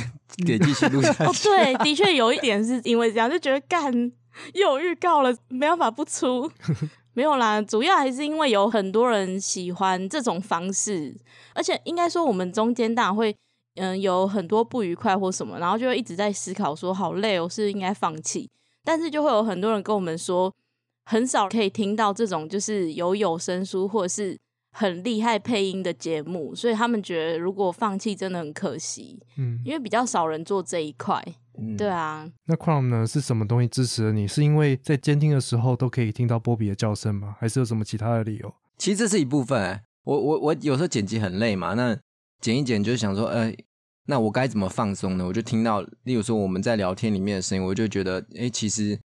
[0.45, 1.23] 得继续录下去。
[1.23, 3.91] 哦，对，的确有一点是因为这样，就觉得干
[4.53, 6.49] 又有预告了，没办法不出。
[7.15, 11.15] 没有啦，主要还是因为有很多人喜欢这种方式，
[11.53, 13.35] 而且应该说我们中间当然会
[13.75, 18.49] 嗯有很多不愉快或什么，然后就会一直在思考说好累哦，是应该放弃。
[18.83, 20.51] 但是就会有很多人跟我们说，
[21.05, 24.37] 很少可以听到这种就是有有声书或者是
[24.71, 31.23] 很厉害配音的节目，所以他们觉得如果放弃真的很可惜，嗯，因为比较少人做这一块。
[31.55, 33.05] 嗯对啊，那 Chrome 呢？
[33.05, 34.27] 是什么东西支持了你？
[34.27, 37.35] 是因为在监听的时候都可以听到波比的叫声吗？
[37.39, 38.51] 还是有什么其他的理由？
[38.79, 39.81] 其实这是一部分、欸。
[40.03, 41.95] 我我我有时候剪辑很累嘛，那
[42.41, 43.53] 剪一剪就想说，呃，
[44.07, 45.23] 那我该怎么放松呢？
[45.27, 48.99] 我就听到，例如说我们在聊天里面的声音，我就觉得，哎、其实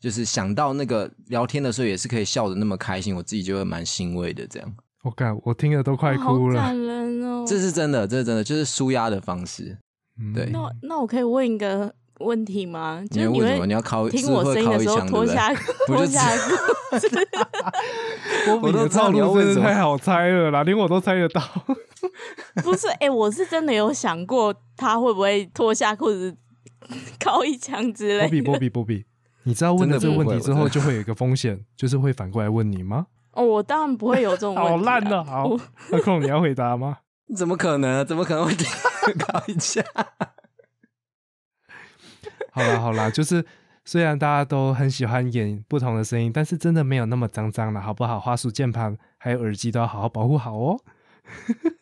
[0.00, 4.46] 就是想到那个聊天的时候也是可以笑得那么开心，我自己就会蛮欣慰的。
[4.46, 4.72] 这样，
[5.04, 6.54] 我感我听了都快哭了。
[6.54, 7.44] 感人哦。
[7.46, 9.78] 这是真的，这是真的，就是舒压的方式。
[10.18, 13.02] 嗯对那那我可以问一个问题吗？
[13.10, 13.60] 就是你你要问什么？
[13.60, 15.24] 会你要考听我声音的时候脱？
[15.28, 15.54] 下
[15.86, 16.20] 脱下
[18.46, 21.42] 波比我都的套知道你要路真的太好猜了啦，连我都猜得到。
[22.64, 26.36] 不是，哎、我是真的有想过他会不会脱下裤子
[27.20, 28.60] 敲一枪之类波比，波的。
[28.60, 29.04] 比，波比，
[29.44, 33.06] 你知道问了这个问题之后，就会有一个风险， 就是会反过来问你吗？
[33.32, 34.70] 哦，我当然不会有这种问题、啊。
[34.76, 35.60] 好烂的，好我。
[35.90, 36.98] 那 Chrome 你要回答吗？
[37.36, 38.04] 怎么可能？
[38.06, 38.52] 怎么可能会
[39.14, 39.82] 搞一下？
[42.52, 43.44] 好啦好啦，就是
[43.84, 48.18] 虽然大家都很喜欢演不同的声音，但是真的没有那么脏脏了，好不好？
[48.18, 50.76] 花束、键盘还有耳机都要好好保护好哦。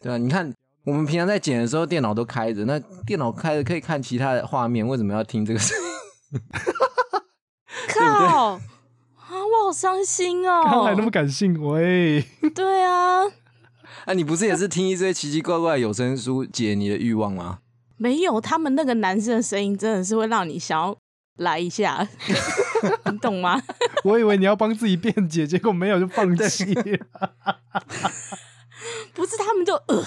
[0.00, 0.52] 对啊，你看
[0.84, 5.74] 我们平常在剪的时候，电脑都开着，那电脑开着可以看其他的画面，为什么要听这个声
[6.32, 6.40] 音？
[7.94, 8.52] 靠！
[8.54, 8.60] 啊，
[9.30, 10.62] 我好伤心哦。
[10.64, 13.24] 刚才那么感性，喂，对啊，
[14.06, 17.58] 啊，你不是也是听一些奇奇怪怪的有声书解你的欲望吗？
[17.96, 20.96] 没有他们那个男生的声音，真的是会让你想要
[21.36, 22.08] 来一下，
[23.10, 23.60] 你懂吗？
[24.04, 27.06] 我以为你要帮自己辩解，结果没有就放弃了。
[29.12, 30.04] 不是，他们就呃，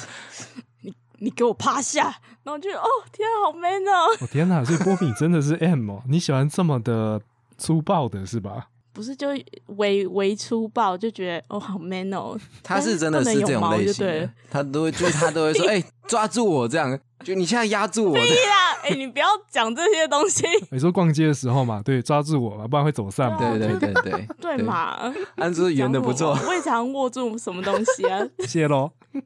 [0.81, 2.03] 你你给我趴下，
[2.43, 4.07] 然后就哦天啊，好 man 哦。
[4.21, 4.63] 我、天哪！
[4.63, 7.21] 所以波比真的是 M 哦，你喜欢这么的
[7.61, 8.67] 粗暴的是吧？
[8.93, 9.29] 不是就
[9.67, 12.37] 微微粗暴，就觉得哦好 man 哦。
[12.61, 23.37] 他是真的是这种类型的，他都会就是他都会说， 哎、抓住我这样，就你现在压住我，对啦，哎、你不要讲这些东西，你说逛街的时候嘛，对，抓住我嘛，不然会走散嘛。
[23.37, 24.57] 对对对对对？
[24.57, 25.09] 嘛？
[25.37, 28.19] 安叔圆的不错讲，什么我也常握住什么东西啊？
[28.45, 28.91] 谢喽。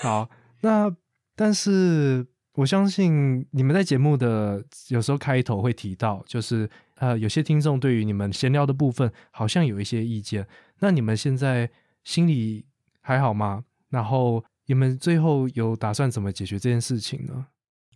[0.00, 0.94] 好，那
[1.34, 2.24] 但是
[2.58, 10.44] 我相信你们在节目的有时候开头会提到，就是呃，有些听众对于你们闲聊的部分好像有一些意见。
[10.80, 11.70] 那你们现在
[12.02, 12.66] 心里
[13.00, 13.62] 还好吗？
[13.90, 17.46] 然后你们最后有打算怎么解决这件事情呢？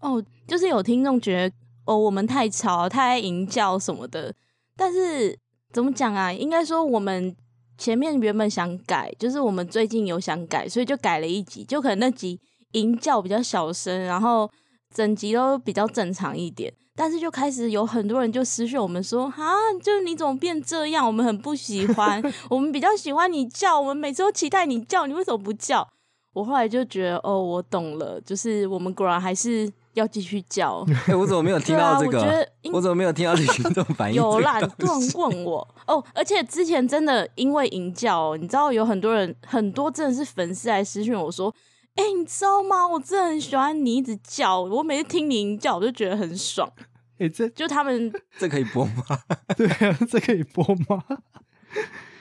[0.01, 4.33] 哦，就是有听众觉得哦，我们太吵、太爱吟叫什么的，
[4.77, 5.37] 但是
[5.73, 6.33] 怎么讲啊？
[6.33, 7.35] 应该说我们
[7.77, 12.41] 前面原本想改，就是我们最近有想改，所以就改了一集，就可能那集
[12.73, 14.51] 吟叫比较小声，然后
[14.95, 16.73] 整集都比较正常一点。
[16.95, 21.07] 但是就开始有很多人就私讯我们说，啊，就是你怎么变这样？
[21.07, 25.89] 我们很不喜欢， 我们比较喜欢你叫，我们每次都期待你叫，你为什么不叫？
[26.35, 30.85] 我后来就觉得，哦，我懂了，就是我们果然还是要继续叫。
[31.09, 32.19] 哎、我怎么没有听到这个？
[32.19, 34.17] 啊我觉得我怎么没有听到群众反应？
[34.17, 41.55] 有啦，很多人问我哦，而且之前真的因为营教、哦，你知道有很多人，很多真的是粉丝来私讯我说，
[41.95, 42.87] 哎、你知道吗？
[42.89, 46.71] 我真的很喜欢你一直叫，我每次听你叫，我就觉得很爽。
[47.19, 48.93] 哎、这就他们 这可以播吗？
[49.57, 51.05] 对啊，这可以播吗？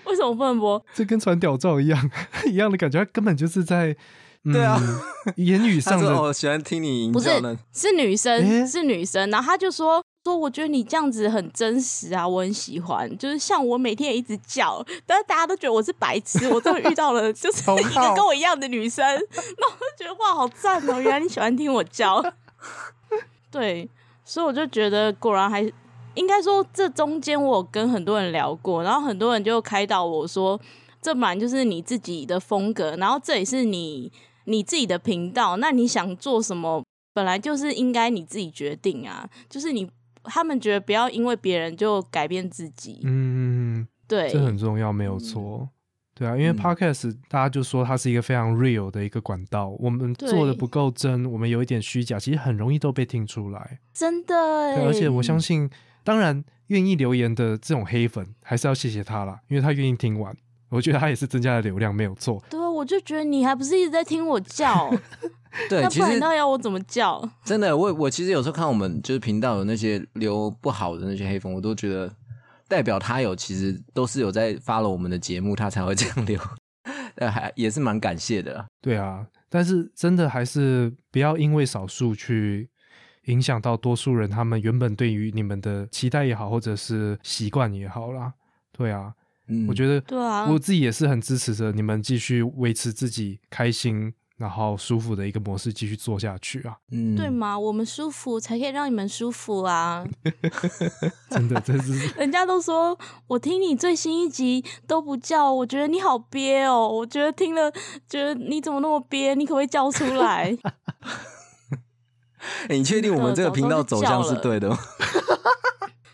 [0.06, 0.84] 为什么不能播？
[0.94, 2.12] 这跟传屌照一样，
[2.46, 3.96] 一样的感觉，他根本就是在、
[4.44, 4.78] 嗯、对啊，
[5.38, 7.30] 言语上的我喜欢听你吟不是。
[7.74, 13.18] 是女生，诶是女生，然后他就说说，我觉得你这样子很真实啊，我很喜欢。
[13.18, 21.02] 就是像我每天也一直叫，但是大家都觉得我是白痴，我终于遇到了就 是一个跟我一样的女生，那我就觉得哇，好赞哦！
[21.02, 22.24] 原来你喜欢听我叫，
[23.50, 23.90] 对，
[24.24, 25.62] 所以我就觉得果然还
[26.14, 30.60] 应该说这中间我有跟很多人聊过，然后很多人就开导我说，
[31.02, 34.12] 这本来就是你自己的风格，然后这也是你
[34.46, 39.90] 你自己的频道，那你想做什么，本来就是应该你自己决定啊，就是你
[40.24, 45.70] 他们觉得不要因为别人就改变自己，嗯，对，这很重要，没有错。
[46.14, 53.80] 对啊，因为嗯 podcast 大家就说它是一个非常 real 的一个管道，我们做的不够真，我们有一点虚假，其实很容易都被听出来。
[53.94, 55.68] 真的欸，对，而且我相信，
[56.04, 60.36] 当然愿意留言的这种黑粉，还是要谢谢他啦，因为他愿意听完，
[60.70, 62.44] 我觉得他也是增加了流量，没有错。
[62.82, 64.90] 我就觉得你还不是一直在听我叫，
[65.70, 67.22] 对，那不然其实那要我怎么叫？
[67.46, 72.12] 真的，我我其实有时候看我们就是频道有那些留不好的那些黑粉，我都觉得
[72.68, 76.40] 代表他有其实都是有在发了我们的节目，他才会这样留。
[77.18, 78.66] 呃，还也是蛮感谢的啦。
[78.82, 82.68] 对啊，但是真的还是不要因为少数去
[83.26, 88.34] 影响到多数人，他们原本对于你们的期待也好，或者是习惯也好啦。
[88.72, 89.14] 对啊，
[89.52, 96.76] 嗯，我觉得对啊我自己也是很支持着你们继续维持自己开心然后舒服的一个模式继续做下去啊！
[96.92, 97.60] 嗯，对吗？
[97.60, 100.04] 我们舒服才可以让你们舒服啊！
[101.30, 106.88] 真的，真是人家都说我听你最新一集都不叫，我觉得你好憋哦。
[106.88, 107.72] 我觉得听了，
[108.10, 109.36] 觉得你怎么那么憋？
[109.36, 110.58] 你可不可以叫出来？
[112.68, 114.78] 哎你确定我们这个频道走向是对的吗？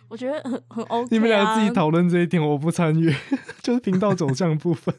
[0.10, 1.08] 我觉得很很 OK 啊。
[1.12, 3.13] 你们俩自己讨论这一点，我不参与，
[3.62, 4.93] 就是频道走向部分。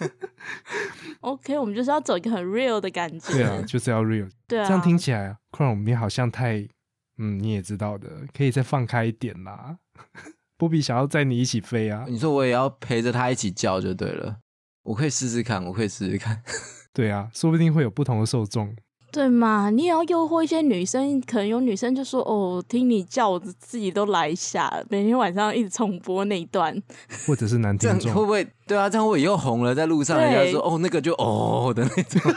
[1.20, 3.32] OK，我们就是要走一个很 real 的感觉。
[3.32, 4.28] 对啊，就是要 real。
[4.48, 6.66] 对啊，这样听起来，Chrome 你好像太……
[7.18, 9.76] 嗯，你也知道的，可以再放开一点啦。
[10.56, 12.06] 波比想要载你一起飞啊！
[12.08, 14.38] 你说我也要陪着他一起叫就对了，
[14.84, 16.42] 我可以试试看，我可以试试看。
[16.94, 18.74] 对啊，说不定会有不同的受众。
[19.12, 19.70] 对嘛？
[19.70, 26.80] 你也要诱惑一些女生，可能有女生就说：“哦，听你叫，我自己都来一下。”每天晚上一直重播那一段。
[27.26, 28.46] 或者是男这听众，样会不会？
[28.66, 32.20] 对啊，这样会不会以后红了，在路上人家对说哦，那个就哦的那种。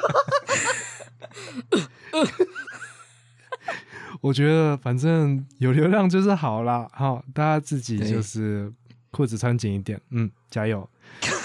[4.21, 6.87] 我觉得反正有流量就是好啦。
[6.93, 8.71] 好，大家自己就是
[9.11, 10.87] 裤子穿紧一点，嗯，加油。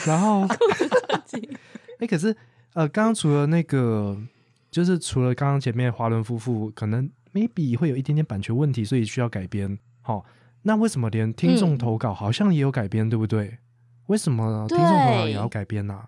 [0.06, 0.46] 然后，
[1.98, 2.34] 哎、可是
[2.74, 4.16] 呃，刚刚除了那个，
[4.70, 9.78] 就是除了刚刚前面华伦夫妇可能 maybe 会有一点点版权问题，所以需要改编。
[10.02, 10.24] 好、
[10.62, 13.58] 那为什么连听众嗯投稿好像也有改编，对不对？
[14.06, 16.00] 为什么听众投稿也要改编呢、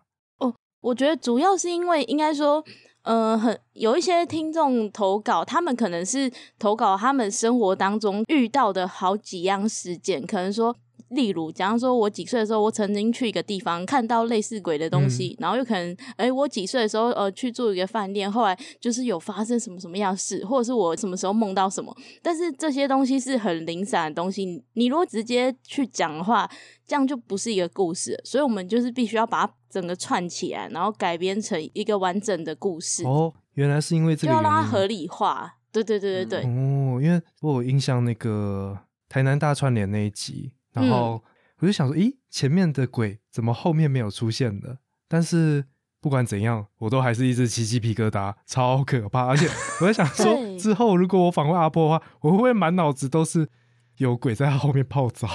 [0.81, 2.65] 我觉得主要是因为应该说，
[3.03, 10.77] 呃，很有一些听众投稿，他们可能是投稿他们生活当中遇到的好几样事件，可能说。
[11.11, 26.51] 例如，假如说我几岁的时候，我曾经去一个地方看到类似鬼的东西，然后又可能，哎、我几岁的时候，呃，去住一个饭店，后来就是有发生什么什么样的事，或者是我什么时候梦到什么，但是这些东西是很零散的东西，你如果直接去讲的话，
[26.87, 34.33] 这样就不是一个故事，所以我们就是必须要把它整个串起来，然后改编成一个完整的故事，哦，原来是因为这个。
[34.33, 35.57] 要让它合理化。
[35.73, 38.77] 对对对对对，哦，因为我有印象那个
[39.09, 41.23] 台南大串联那一集，然后
[41.59, 44.79] 我就想说，咦，前面的鬼怎么后面没有出现的？
[45.09, 45.65] 但是
[46.01, 49.27] 不管怎样，我都还是一直起鸡皮疙瘩，超可怕。
[49.27, 49.49] 而且
[49.81, 53.49] 我在想 说，之后如果我访问阿波的话，我会不会满脑子都是
[53.99, 55.29] 有鬼在他后面泡澡？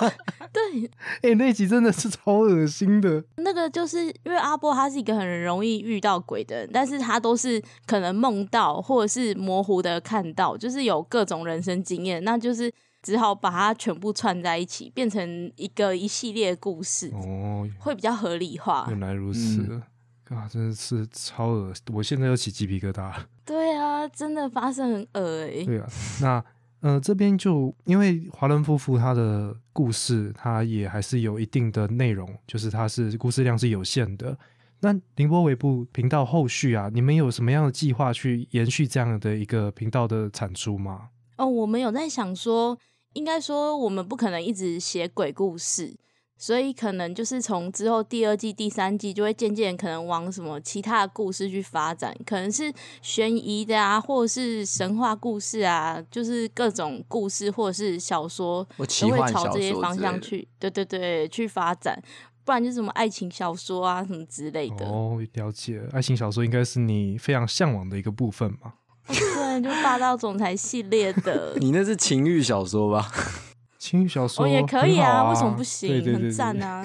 [0.52, 0.90] 对，
[1.22, 3.22] 哎、那一集真的是超恶心的。
[3.36, 12.72] 那个就是因为阿波他是一个很容易遇到鬼的人，但是他都是可能梦到或者是模糊的看到，就是有各种人生经验，那就是
[13.02, 18.86] 只好把它全部串在一起，变成一个一系列故事，哦，会比较合理化。
[18.88, 19.66] 原来如此。
[19.68, 19.82] 嗯
[20.30, 23.26] 啊，真的是超恶我现在又起鸡皮疙瘩了。
[23.44, 25.88] 对啊，真的发生很恶哎、对啊，
[26.20, 26.44] 那
[26.82, 34.38] 呃这边就因为华伦夫妇他的故事，他也还是有一定的内容，就是它是故事量是有限的。
[34.78, 41.08] 那宁波微步频道后续啊，你们有什么样的计划去延续这样的一个频道的产出吗？
[41.38, 42.78] 哦，我们有在想说，
[43.14, 45.96] 应该说我们不可能一直写鬼故事，
[46.36, 62.02] 所以可能就是从之后第二季、第三季就会渐渐可能往什么其他的故事去发展，可能是悬疑的啊，或者是神话故事啊，就是各种故事或者是小说都会朝这些方向去，对对对，去发展。
[62.42, 68.74] 不然就是什么爱情小说啊什么之类的，哦，了解，爱情小说应该是你非常向往的一个部分嘛。
[69.08, 71.54] 对，就霸道总裁系列的。
[71.60, 73.10] 你那是情欲小说吧？
[73.78, 75.88] 情欲小说哦，也可以啊，为什么不行？
[75.88, 76.84] 对对对很赞对啊！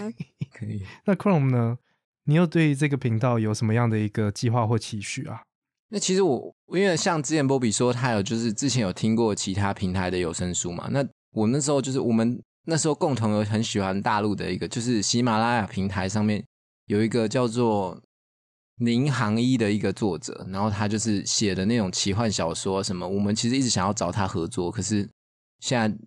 [0.53, 0.81] 可以。
[1.05, 1.77] 那 Chrome 呢？
[2.27, 5.43] 你又对这个频道有什么样的一个计划或期许啊？
[5.89, 10.87] 那其实我因为像之前波比说，他有就是之前有听过其他平台的有声书嘛。
[10.89, 16.43] 那我那时候就是我们那时候共同有很喜欢大陆的一个，就是喜马拉雅平台上面
[16.87, 18.01] 有一个叫做
[18.77, 23.07] 林航一的一个作者，然后他就是写的那种奇幻小说什么。
[23.07, 25.07] 我们其实一直想要找他合作，可是
[25.59, 25.97] 现在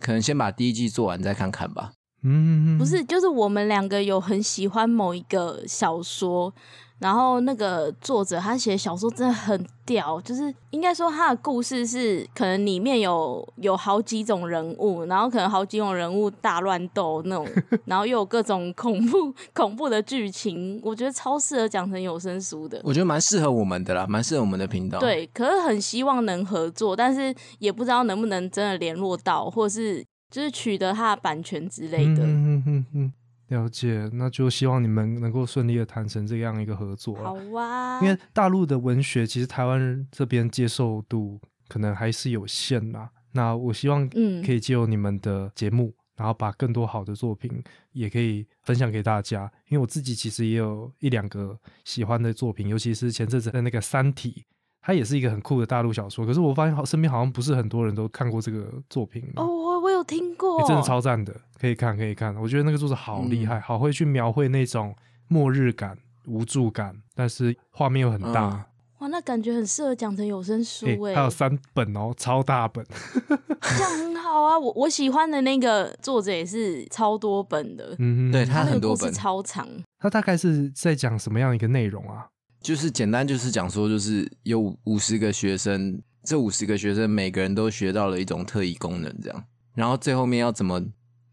[0.00, 1.92] 可能先把第一季做完再看看吧。
[2.22, 6.52] 嗯，不是，就是我们两个有很喜欢某一个小说，
[6.98, 17.46] 然后那个作者他写小说真的很屌，就是应该说他的故事是可能里面有有好几种人物，然后可能好几种人物大乱斗那种，
[17.84, 22.80] 然后又有各种恐怖 恐怖的剧情，我觉得超适合讲成有声书的。
[22.82, 32.22] 我觉得蛮适合我们的啦，蛮适合我们的频道。，对，可是很希望能合作，但是也不知道能不能真的联络到，或者是就是取得他的版权之类的。
[32.22, 33.12] 嗯嗯嗯嗯，
[33.48, 37.64] 了解，那就希望你们能够顺利的谈成这样一个合作好哇。
[37.64, 43.10] 啊，因为大陆的文学，其实台湾人这边接受度可能还是有限啦。
[43.32, 49.50] 那我希望嗯可以借由你们的节目，然后把更多好的作品也可以分享给大家。
[49.68, 54.44] 因为我自己其实也有一两个喜欢的作品，尤其是前阵子的那个《三体》，
[54.86, 56.24] 它也是一个很酷的大陆小说。
[56.24, 62.32] 可是我发现好身边好像不是很多人都看过这个作品哦，我我有听过，欸真的超赞的，可以看可以看。
[62.36, 64.94] 我觉得那个作者好厉害，好会去描绘那种
[65.26, 68.48] 末日感、无助感，但是画面又很大。
[68.48, 68.64] 嗯
[69.00, 72.82] 哇，那感觉很适合讲成有声书诶哎、还有三本哦，超大本。
[73.60, 74.58] 这样很好啊。
[74.58, 79.68] 我我喜欢的那个作者也是超多本的，嗯哼，对他很多本，超长。
[79.98, 82.28] 他大概是在讲什么样一个内容啊？
[82.60, 89.44] 就是简单就是讲说，就是有五十个学生，这五十个学生每个人都学到了一种特异功能，这样，
[89.74, 90.80] 然后最后面要怎么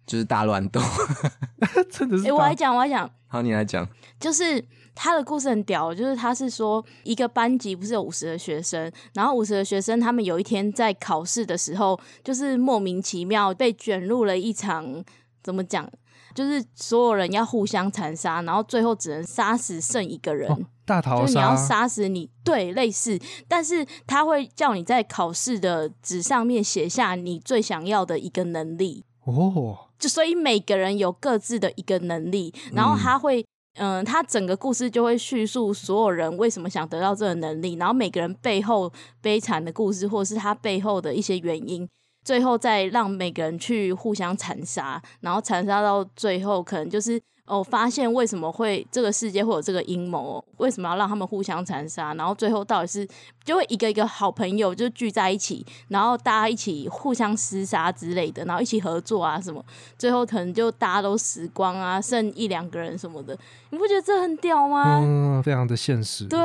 [0.06, 0.80] 就是大乱斗？
[1.90, 3.88] 真的是哎、我来讲，我来讲，好，你来讲。
[4.20, 4.64] 就是
[4.94, 15.04] 他的故事很屌，就是他是说一个班级不是有五十个学生，然后五十个学生他们有一天在考试的时候，就是莫名其妙被卷入了一场
[15.42, 15.90] 怎么讲，
[16.36, 20.52] 就是所有人要互相残杀，然后最后只能杀死剩一个人。
[20.52, 41.88] 哦大逃就是你要杀，杀死你，对，类似，但是他会叫你在考试的纸上面写下你最想要的一个能力，哦，就所以每个人有各自的一个能力，然后他会，嗯、他整个故事就会叙述所有人为什么想得到这个能力，然后每个人背后悲惨的故事，或者是他背后的一些原因。
[42.26, 53.06] 最后再让每个人去互相残杀，然后残杀到最后，可能就是哦，发现为什么会这个世界会有这个阴谋，为什么要让他们互相残杀，然后最后到底是
[53.44, 59.64] 就会一个一个好朋友就聚在一起，然后大家一起互相厮杀之类的，然后一起合作啊什么，
[59.98, 63.38] 最后可能就大家都死光啊，剩一两个人什么的，
[63.72, 65.02] 你不觉得这很屌吗？
[65.04, 66.26] 嗯，非常的现实。
[66.26, 66.40] 对，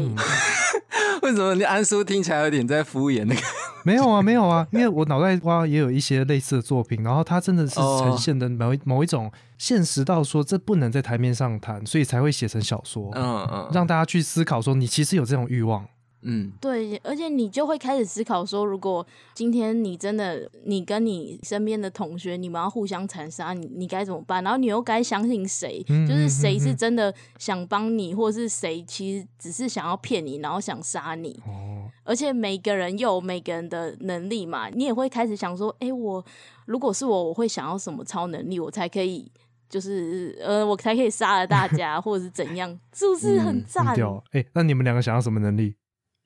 [0.00, 0.16] 嗯
[1.20, 3.42] 为什么你安叔听起来有点在敷衍那个？
[3.84, 9.30] 没有啊，没有啊，因为我脑袋瓜也有一些类似的作品，然后它真的是哦呈现的某一、某一种
[9.62, 15.86] 现实到说这不能在台面上谈，所以才会写成小说，嗯嗯让大家去思考说你其实有这种欲望。
[16.22, 24.42] 嗯，对，而且你就会开始思考说，如果今天你真的你跟你身边的同学，你们要互相残杀，你你该怎么办？
[24.42, 25.84] 然后你又该相信谁？
[25.88, 31.40] 嗯就是谁是真的想帮你，或是谁其实只是想要骗你，然后想杀你？
[31.46, 36.24] 哦，而且每个人又有每个人的能力嘛，你也会开始想说，哎、我
[36.66, 39.30] 如果是我，我会想要什么超能力，我才可以。
[39.72, 43.86] 就是呃，我才可以杀了大家，或者是怎样，是不是很嗯赞？
[43.86, 44.22] 很屌。
[44.32, 45.74] 哎、那你们两个想要什么能力？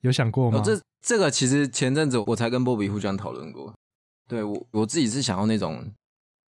[0.01, 0.59] 有想过吗？
[0.59, 3.73] 哦，这这个其实前阵子我才跟波比互相讨论过。
[4.29, 5.93] 对我我自己是想要那种，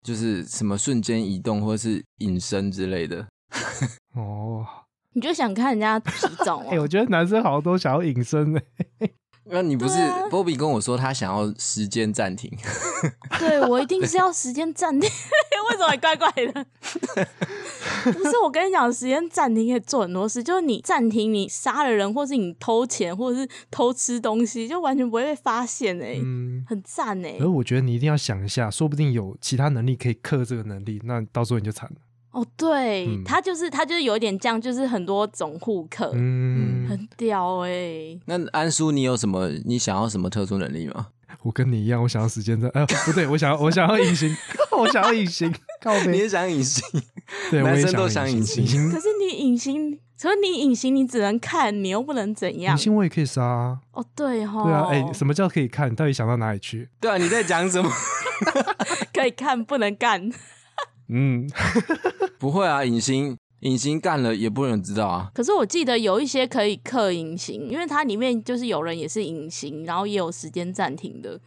[0.02, 3.28] 就是什么瞬间移动或者是隐身之类的。
[4.16, 4.66] 哦，
[5.12, 6.12] 你就想看人家皮
[6.44, 8.60] 种哎、哦、我觉得男生好像都想要隐身呢、
[9.48, 12.50] 那你不是对啊波比跟我说他想要时间暂停？
[13.38, 15.08] 对我一定是要时间暂停，
[15.70, 16.66] 为什么你怪怪的？
[18.12, 31.96] 不是我跟你讲，时间暂停可以做很多事，就是你暂停你杀了人，或是你偷钱，或者是偷吃东西，就完全不会被发现哎、嗯，很赞哎、而我觉得你一定要想一下，说不定有其他能力可以克这个能力，那到时候你就惨了。
[32.36, 41.06] 哦，对，嗯他就是他就是有点这样，就是很多种互克，嗯，很屌哎、那安叔，你有什么你想要什么特殊能力吗？
[41.42, 44.36] 我跟你一样，我想要时间在，哎、不对，我想要我想要隐形，
[44.76, 46.82] 我想要隐形，靠背，你也想隐形？
[47.50, 52.78] 对，我也男生都想想隐形隐形可是你隐形，可是你隐形，你只能看，你又不能怎样隐。
[52.78, 55.90] 形我也可以杀啊，哦，对哈，对啊，哎、什么叫可以看？
[55.90, 56.88] 你到底想到哪里去？
[57.00, 57.90] 对啊，你在讲什么？
[59.14, 60.30] 可以看不能干？
[61.08, 61.48] 嗯，
[62.38, 65.30] 不会啊，隐形隐形干了也不能知道啊。
[65.34, 71.40] 可是我记得有一些可以刻隐形，因为它里面就是有人也是隐形，然后也有时间暂停的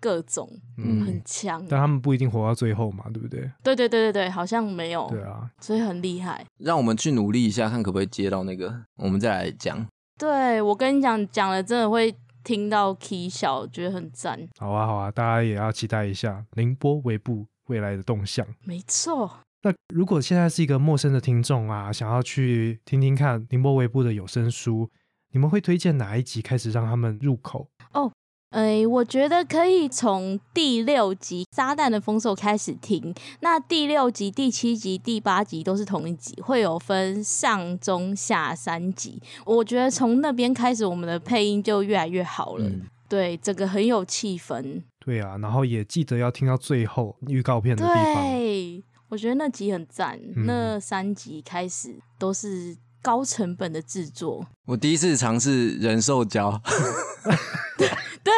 [0.00, 1.64] 各种，嗯很强。
[1.68, 3.40] 但他们不一定活到最后嘛，对不对？
[3.62, 6.44] 对对对对对，好像没有，对啊，所以很厉害。
[6.58, 9.86] 让我们去努力一下，看可不可以接到那个，我们再来讲。
[10.18, 14.38] 对我跟你讲，讲了真的会听到 K 小，觉得很赞。
[14.58, 18.46] 好啊，好啊，大家也要期待一下宁波尾部未来的动向。
[18.64, 24.90] 没错，那如果现在是一个陌生的听众啊，想要去听听看宁波微步的有声书，
[25.32, 27.68] 你们会推荐哪一集开始让他们入口？
[27.92, 28.12] 哦
[28.50, 33.12] 哎，我觉得可以从第六集《撒旦的丰收》开始听。
[33.40, 39.20] 那第六集、第七集、第八集都是同一集，会有分上、中、下三集。
[39.44, 42.64] 我觉得从那边开始，我们的配音就越来越好了。
[42.64, 44.82] 嗯，对，整个很有气氛。
[45.04, 48.14] 对啊，然后也记得要听到最后预告片的地方。
[48.22, 54.46] 对，我觉得那集很赞，嗯那三集开始都是高成本的制作。
[54.66, 56.50] 我第一次尝试人兽交
[58.24, 58.32] 对，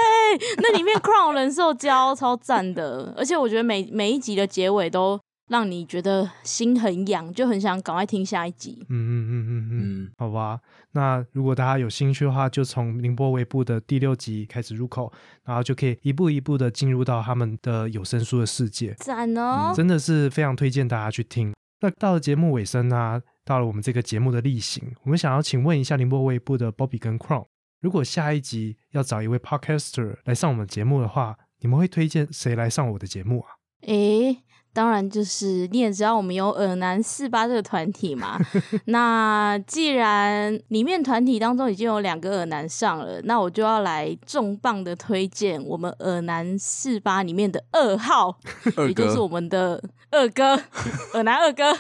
[0.59, 8.85] 那里面 Crown 人兽交超赞的，而且我觉得每每一集的结尾都让你觉得心很痒，就很想赶快听下一集。
[8.89, 10.61] 嗯嗯嗯嗯嗯，嗯，好吧。
[10.93, 15.13] 那如果大家有兴趣的话，就从宁波微步的第六集开始入口，
[15.45, 18.95] 然后就可以一步一步的进入到他们的有声书的世界。
[18.99, 19.73] 赞哦！
[19.77, 21.55] 真的是非常推荐大家去听。
[21.81, 27.47] 那到了节目尾声呢、到了我们这个节目的例行，我们想要请问一下宁波微部的 Bobby 跟 Crown，
[27.83, 33.49] 如果下一集要找一位 Podcaster 来上我们节目的话，你们会推荐谁来上我的节目啊？
[33.83, 34.43] 诶，
[34.77, 38.39] 当然就是你也知道我们有耳男四八这个团体嘛。
[38.85, 48.37] 那既然里面团体当中已经有两个耳男上了，那我就要来重磅的推荐我们耳男四八里面的二号，
[48.77, 50.61] 二也就是我哥，们的二哥，
[51.15, 51.73] 耳男二哥，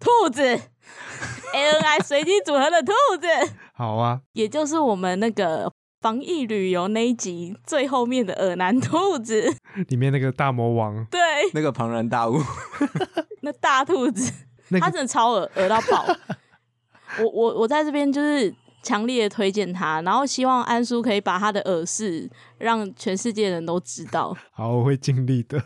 [0.00, 5.70] 兔子，ANI 随机组合的兔子，好啊，也就是我们那个
[6.02, 9.48] 防疫旅游那一集最后面的耳男兔子，
[9.86, 11.20] 里面那个大魔王， 对，
[11.54, 12.36] 那个庞然大物，
[13.42, 14.32] 那大兔子。
[14.68, 16.04] 那个他真的超恶恶到爆。
[17.20, 22.28] 我我我在这边就是强烈的推荐他，然后希望安叔可以把他的耳饰
[22.58, 25.62] 让全世界人都知道，好，我会尽力的。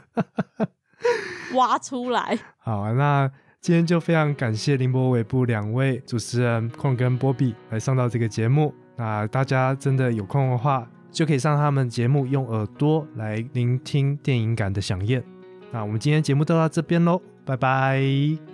[1.54, 2.38] 挖出来。
[2.58, 3.30] 好啊，那
[3.60, 8.74] 今天就非常感谢林博伟部两位主持人空跟波比来上到这个节目。
[8.96, 15.22] 那大家真的有空的话，就可以上他们节目，用耳朵来聆听电影感的响宴。
[15.70, 18.00] 那我们今天节目就到这边喽，拜拜。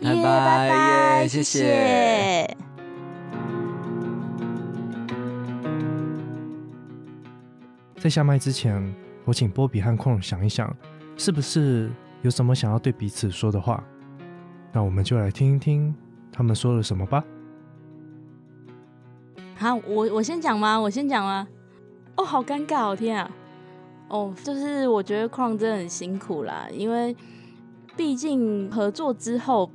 [0.03, 2.57] 拜拜拜耶谢谢谢
[7.97, 8.93] 在下麦之前，
[9.25, 10.75] 我请波比和空想一想，
[11.17, 11.89] 是不是
[12.23, 13.81] 有什么想要对彼此说的话？
[14.73, 15.95] 那我们就来听一听
[16.33, 17.23] 他们说了什么吧。
[19.57, 20.77] 好，我我先讲吗？
[20.79, 21.47] 我先讲吗？
[22.17, 23.31] 哦，好尴尬哦，天啊！
[24.09, 27.17] 哦，就是我觉得矿真的很辛苦啦，因为
[27.97, 29.71] 毕竟合作之后，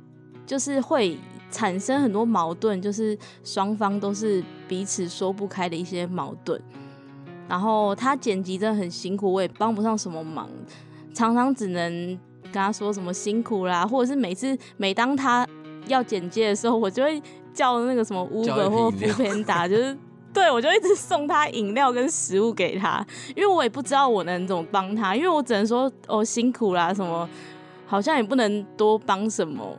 [0.46, 1.18] 就是会
[1.50, 6.60] 产生很多矛盾，就是双方都是彼此说不开的一些矛盾。
[7.48, 10.48] 然后他剪辑真的很辛苦，我也帮不上什么忙，
[11.14, 11.90] 常常只能
[12.44, 15.48] 跟他说什么辛苦啦，或者是每次每当他
[15.86, 17.20] 要剪接的时候，我就会
[17.58, 19.96] 叫那个什么叫 Uber 或 f o o Panda， 就是
[20.32, 23.04] 对我就一直送他饮料跟食物给他，
[23.34, 27.28] 因为我也不知道我能怎么帮他，因为我只能说哦辛苦啦什么，
[27.84, 29.76] 好像也不能多帮什么。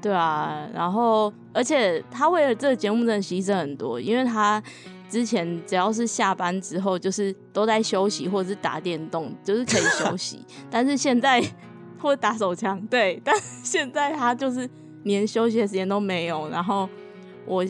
[0.00, 4.62] 对啊，然后而且他为了这个节目真的牺牲很多，因为他
[5.08, 10.44] 之前只要是下班之后，就是都在休息或者是打电动，就是可以休息。
[10.70, 11.42] 但是现在
[11.98, 14.70] 或者打手枪，对，但现在他就是
[15.02, 16.48] 连休息的时间都没有。
[16.48, 16.88] 然后
[17.48, 17.64] 我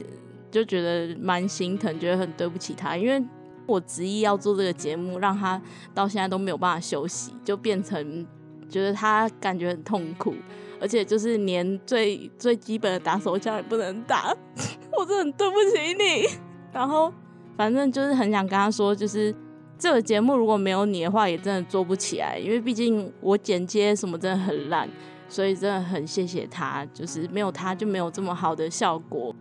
[0.51, 3.23] 就觉得蛮心疼，觉得很对不起他，因为
[3.67, 5.61] 我执意要做这个节目，让他
[5.95, 8.27] 到现在都没有办法休息，就变成
[8.69, 10.35] 觉得他感觉很痛苦。
[10.81, 14.33] 而且就是连最最基本的打手枪也不能打，
[14.97, 16.39] 我真的很对不起你。
[16.73, 17.13] 然后
[17.57, 19.35] 反正就是很想跟他说，就是
[19.77, 24.89] 这个节目如果没有你的话，也真的做不起来，因为毕竟我剪接什么真的很烂，
[25.29, 29.35] 所以真的很谢谢他，就是没有他就没有这么好的效果。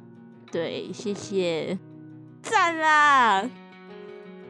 [0.52, 1.78] 对，谢谢，
[2.42, 3.50] 赞啦！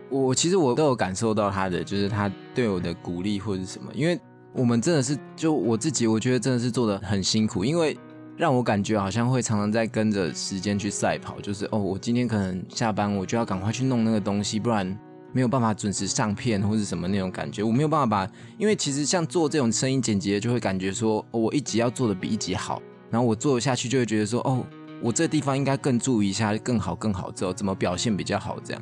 [0.10, 4.20] 我其实我都有感受到他的，就是他对我的鼓励或者什么，因为
[4.54, 7.98] 我们真的是就我自己，我觉得真的是做的很辛苦，因为
[8.38, 14.98] 让我感觉好像会常常在跟着时间去赛跑，就是哦，我今天可能下班我就要赶快去弄那个东西，不然
[15.34, 24.66] 没有办法准时上片或是什么那种感觉，我没有办法把，因为其实像做这种声音剪辑，就会感觉说、哦我一集要做的比一集好，然后我做下去就会觉得说哦，
[25.02, 28.82] 我这地方应该更注意一下，更好更好之后怎么表现比较好这样。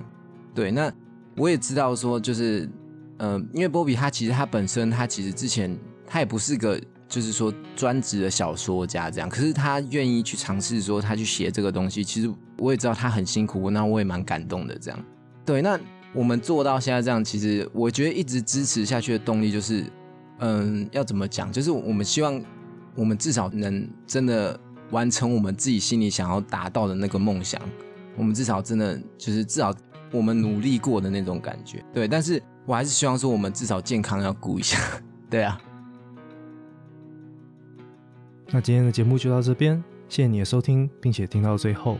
[0.54, 0.92] 对，那
[1.36, 2.70] 我也知道说，就是，
[3.18, 15.00] 呃，因为波比他其实他本身他其实之前他也不是个就是说专职的小说家这样，可是他愿意去尝试说他去写这个东西，其实我也知道他很辛苦，那我也蛮感动的这样。
[15.46, 15.78] 对，那
[16.14, 19.84] 我们做到现在这样，其实我觉得一直支持下去的动力就是，
[20.40, 22.42] 嗯，要怎么讲，就是我们希望
[22.96, 24.58] 我们至少能真的
[24.92, 27.62] 完成我们自己心里想要达到的那个梦想。
[28.18, 29.76] 我们至少真的就是至少
[30.12, 32.08] 我们努力过的那种感觉，对。
[32.08, 34.80] 但是我还是希望说，我们至少健康要顾一下，
[35.30, 35.60] 对啊。
[38.48, 41.98] 那今天的节目就到这边，谢谢你的收听，并且听到最后。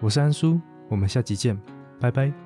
[0.00, 0.60] 我是安叔，
[0.90, 1.58] 我们下集见，
[1.98, 2.43] 拜拜。